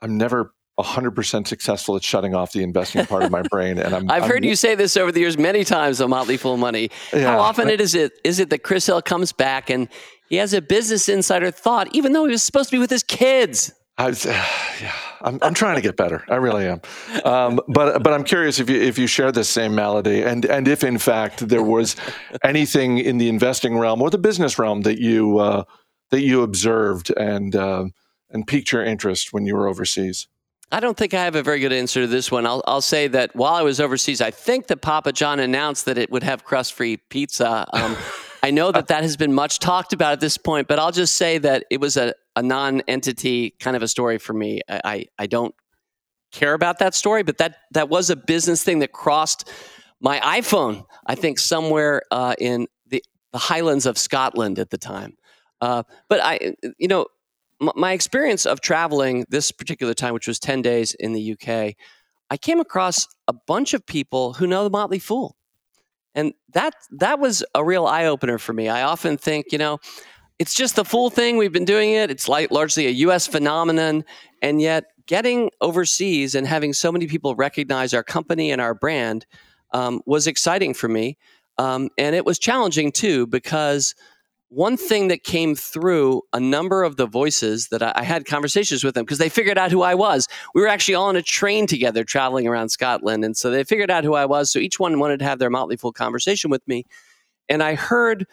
I'm 0.00 0.16
never 0.16 0.54
100% 0.78 1.46
successful 1.46 1.96
at 1.96 2.02
shutting 2.02 2.34
off 2.34 2.52
the 2.52 2.62
investing 2.62 3.06
part 3.06 3.22
of 3.22 3.30
my 3.30 3.42
brain 3.42 3.78
and 3.78 3.94
I'm 3.94 4.10
I've 4.10 4.24
I'm, 4.24 4.28
heard 4.28 4.44
you 4.44 4.56
say 4.56 4.74
this 4.74 4.96
over 4.96 5.12
the 5.12 5.20
years 5.20 5.38
many 5.38 5.62
times 5.62 6.00
on 6.00 6.10
Motley 6.10 6.36
Fool 6.36 6.56
Money. 6.56 6.90
Yeah, 7.12 7.30
How 7.30 7.38
often 7.38 7.66
but, 7.66 7.74
it 7.74 7.80
is 7.80 7.94
it 7.94 8.12
is 8.24 8.40
it 8.40 8.50
that 8.50 8.64
Chris 8.64 8.86
Hill 8.86 9.00
comes 9.00 9.32
back 9.32 9.70
and 9.70 9.88
he 10.28 10.36
has 10.36 10.52
a 10.52 10.60
business 10.60 11.08
insider 11.08 11.52
thought 11.52 11.94
even 11.94 12.12
though 12.12 12.24
he 12.24 12.32
was 12.32 12.42
supposed 12.42 12.70
to 12.70 12.76
be 12.76 12.80
with 12.80 12.90
his 12.90 13.04
kids? 13.04 13.72
I 13.96 14.08
was, 14.08 14.26
uh, 14.26 14.30
yeah, 14.82 14.92
I'm, 15.20 15.38
I'm 15.42 15.54
trying 15.54 15.76
to 15.76 15.82
get 15.82 15.96
better. 15.96 16.24
I 16.28 16.36
really 16.36 16.66
am. 16.66 16.80
Um, 17.24 17.60
but 17.68 18.02
but 18.02 18.12
I'm 18.12 18.24
curious 18.24 18.58
if 18.60 18.68
you 18.68 18.80
if 18.80 18.98
you 18.98 19.06
share 19.06 19.32
this 19.32 19.48
same 19.48 19.74
malady 19.74 20.22
and 20.22 20.44
and 20.44 20.68
if 20.68 20.84
in 20.84 20.98
fact 20.98 21.48
there 21.48 21.62
was 21.62 21.96
anything 22.44 22.98
in 22.98 23.18
the 23.18 23.28
investing 23.28 23.78
realm 23.78 24.02
or 24.02 24.10
the 24.10 24.18
business 24.18 24.58
realm 24.58 24.82
that 24.82 25.00
you 25.00 25.38
uh, 25.38 25.64
that 26.10 26.20
you 26.20 26.42
observed 26.42 27.10
and 27.16 27.56
uh, 27.56 27.86
and 28.30 28.46
piqued 28.46 28.72
your 28.72 28.84
interest 28.84 29.32
when 29.32 29.46
you 29.46 29.56
were 29.56 29.68
overseas? 29.68 30.28
I 30.72 30.80
don't 30.80 30.96
think 30.96 31.14
I 31.14 31.22
have 31.22 31.36
a 31.36 31.42
very 31.42 31.60
good 31.60 31.72
answer 31.72 32.00
to 32.00 32.06
this 32.06 32.32
one. 32.32 32.46
I'll, 32.46 32.64
I'll 32.66 32.80
say 32.80 33.06
that 33.08 33.36
while 33.36 33.54
I 33.54 33.62
was 33.62 33.80
overseas, 33.80 34.20
I 34.20 34.32
think 34.32 34.66
that 34.68 34.78
Papa 34.78 35.12
John 35.12 35.38
announced 35.38 35.84
that 35.84 35.98
it 35.98 36.10
would 36.10 36.24
have 36.24 36.42
crust 36.42 36.72
free 36.72 36.96
pizza. 36.96 37.66
Um, 37.72 37.96
I 38.44 38.50
know 38.50 38.70
that 38.72 38.88
that 38.88 39.02
has 39.02 39.16
been 39.16 39.32
much 39.32 39.58
talked 39.58 39.94
about 39.94 40.12
at 40.12 40.20
this 40.20 40.36
point, 40.36 40.68
but 40.68 40.78
I'll 40.78 40.92
just 40.92 41.14
say 41.14 41.38
that 41.38 41.64
it 41.70 41.80
was 41.80 41.96
a, 41.96 42.12
a 42.36 42.42
non 42.42 42.82
entity 42.82 43.54
kind 43.58 43.74
of 43.74 43.82
a 43.82 43.88
story 43.88 44.18
for 44.18 44.34
me. 44.34 44.60
I, 44.68 44.80
I, 44.84 45.06
I 45.20 45.26
don't 45.26 45.54
care 46.30 46.52
about 46.52 46.78
that 46.80 46.94
story, 46.94 47.22
but 47.22 47.38
that, 47.38 47.56
that 47.70 47.88
was 47.88 48.10
a 48.10 48.16
business 48.16 48.62
thing 48.62 48.80
that 48.80 48.92
crossed 48.92 49.48
my 49.98 50.20
iPhone, 50.20 50.84
I 51.06 51.14
think, 51.14 51.38
somewhere 51.38 52.02
uh, 52.10 52.34
in 52.38 52.66
the, 52.86 53.02
the 53.32 53.38
Highlands 53.38 53.86
of 53.86 53.96
Scotland 53.96 54.58
at 54.58 54.68
the 54.68 54.76
time. 54.76 55.16
Uh, 55.62 55.84
but 56.10 56.20
I, 56.22 56.54
you 56.76 56.88
know, 56.88 57.06
m- 57.62 57.70
my 57.76 57.92
experience 57.92 58.44
of 58.44 58.60
traveling 58.60 59.24
this 59.30 59.52
particular 59.52 59.94
time, 59.94 60.12
which 60.12 60.28
was 60.28 60.38
10 60.38 60.60
days 60.60 60.92
in 60.92 61.14
the 61.14 61.32
UK, 61.32 61.76
I 62.28 62.36
came 62.36 62.60
across 62.60 63.08
a 63.26 63.32
bunch 63.32 63.72
of 63.72 63.86
people 63.86 64.34
who 64.34 64.46
know 64.46 64.64
the 64.64 64.70
Motley 64.70 64.98
Fool. 64.98 65.34
And 66.14 66.32
that 66.52 66.74
that 66.92 67.18
was 67.18 67.44
a 67.54 67.64
real 67.64 67.86
eye 67.86 68.06
opener 68.06 68.38
for 68.38 68.52
me. 68.52 68.68
I 68.68 68.82
often 68.82 69.16
think, 69.16 69.46
you 69.50 69.58
know, 69.58 69.78
it's 70.38 70.54
just 70.54 70.76
the 70.76 70.84
full 70.84 71.10
thing. 71.10 71.36
We've 71.36 71.52
been 71.52 71.64
doing 71.64 71.92
it. 71.92 72.10
It's 72.10 72.28
like 72.28 72.50
largely 72.50 72.86
a 72.86 72.90
US 72.90 73.26
phenomenon. 73.26 74.04
And 74.42 74.60
yet 74.60 74.86
getting 75.06 75.50
overseas 75.60 76.34
and 76.34 76.46
having 76.46 76.72
so 76.72 76.90
many 76.90 77.06
people 77.06 77.34
recognize 77.34 77.92
our 77.92 78.02
company 78.02 78.50
and 78.50 78.60
our 78.60 78.74
brand 78.74 79.26
um, 79.72 80.00
was 80.06 80.26
exciting 80.26 80.74
for 80.74 80.88
me. 80.88 81.18
Um, 81.58 81.90
and 81.98 82.16
it 82.16 82.24
was 82.24 82.38
challenging 82.38 82.90
too, 82.90 83.26
because 83.26 83.94
one 84.54 84.76
thing 84.76 85.08
that 85.08 85.24
came 85.24 85.54
through 85.54 86.22
a 86.32 86.38
number 86.38 86.84
of 86.84 86.96
the 86.96 87.06
voices 87.06 87.68
that 87.68 87.82
I, 87.82 87.92
I 87.96 88.02
had 88.04 88.24
conversations 88.24 88.84
with 88.84 88.94
them 88.94 89.04
because 89.04 89.18
they 89.18 89.28
figured 89.28 89.58
out 89.58 89.72
who 89.72 89.82
I 89.82 89.94
was. 89.94 90.28
We 90.54 90.62
were 90.62 90.68
actually 90.68 90.94
all 90.94 91.08
on 91.08 91.16
a 91.16 91.22
train 91.22 91.66
together 91.66 92.04
traveling 92.04 92.46
around 92.46 92.68
Scotland. 92.68 93.24
And 93.24 93.36
so 93.36 93.50
they 93.50 93.64
figured 93.64 93.90
out 93.90 94.04
who 94.04 94.14
I 94.14 94.26
was. 94.26 94.50
So 94.50 94.58
each 94.58 94.78
one 94.78 94.98
wanted 95.00 95.18
to 95.18 95.24
have 95.24 95.38
their 95.38 95.50
Motley 95.50 95.76
Fool 95.76 95.92
conversation 95.92 96.50
with 96.50 96.66
me. 96.68 96.84
And 97.48 97.62
I 97.62 97.74
heard, 97.74 98.26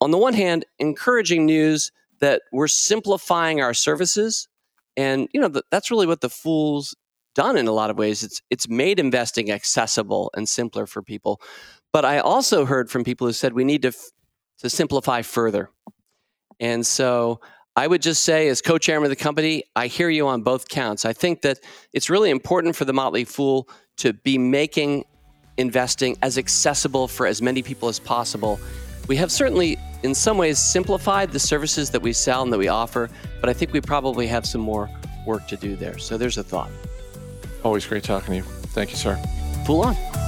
on 0.00 0.10
the 0.10 0.18
one 0.18 0.34
hand, 0.34 0.66
encouraging 0.78 1.46
news 1.46 1.90
that 2.20 2.42
we're 2.52 2.68
simplifying 2.68 3.60
our 3.60 3.74
services. 3.74 4.48
And, 4.96 5.28
you 5.32 5.40
know, 5.40 5.52
that's 5.70 5.90
really 5.90 6.06
what 6.06 6.20
the 6.20 6.30
Fool's 6.30 6.94
done 7.34 7.56
in 7.56 7.68
a 7.68 7.72
lot 7.72 7.88
of 7.88 7.96
ways. 7.96 8.22
It's, 8.22 8.42
it's 8.50 8.68
made 8.68 9.00
investing 9.00 9.50
accessible 9.50 10.30
and 10.34 10.48
simpler 10.48 10.86
for 10.86 11.02
people. 11.02 11.40
But 11.92 12.04
I 12.04 12.18
also 12.18 12.66
heard 12.66 12.90
from 12.90 13.04
people 13.04 13.26
who 13.26 13.32
said 13.32 13.54
we 13.54 13.64
need 13.64 13.82
to 13.82 13.92
to 14.58 14.70
simplify 14.70 15.22
further. 15.22 15.70
And 16.60 16.86
so 16.86 17.40
I 17.76 17.86
would 17.86 18.02
just 18.02 18.24
say, 18.24 18.48
as 18.48 18.60
co 18.60 18.78
chairman 18.78 19.06
of 19.06 19.10
the 19.16 19.22
company, 19.22 19.62
I 19.76 19.86
hear 19.86 20.08
you 20.08 20.26
on 20.26 20.42
both 20.42 20.68
counts. 20.68 21.04
I 21.04 21.12
think 21.12 21.42
that 21.42 21.60
it's 21.92 22.10
really 22.10 22.30
important 22.30 22.74
for 22.74 22.84
the 22.84 22.92
Motley 22.92 23.24
Fool 23.24 23.68
to 23.98 24.12
be 24.12 24.36
making 24.38 25.04
investing 25.58 26.16
as 26.22 26.38
accessible 26.38 27.06
for 27.06 27.26
as 27.26 27.40
many 27.42 27.62
people 27.62 27.88
as 27.88 27.98
possible. 27.98 28.58
We 29.08 29.16
have 29.16 29.30
certainly, 29.30 29.78
in 30.02 30.14
some 30.14 30.38
ways, 30.38 30.58
simplified 30.58 31.32
the 31.32 31.38
services 31.38 31.90
that 31.90 32.02
we 32.02 32.12
sell 32.12 32.42
and 32.42 32.52
that 32.52 32.58
we 32.58 32.68
offer, 32.68 33.10
but 33.40 33.48
I 33.48 33.52
think 33.52 33.72
we 33.72 33.80
probably 33.80 34.26
have 34.26 34.46
some 34.46 34.60
more 34.60 34.88
work 35.26 35.46
to 35.48 35.56
do 35.56 35.76
there. 35.76 35.98
So 35.98 36.16
there's 36.16 36.38
a 36.38 36.42
thought. 36.42 36.70
Always 37.64 37.86
great 37.86 38.04
talking 38.04 38.30
to 38.30 38.36
you. 38.36 38.42
Thank 38.42 38.90
you, 38.90 38.96
sir. 38.96 39.16
Fool 39.66 39.82
on. 39.82 40.27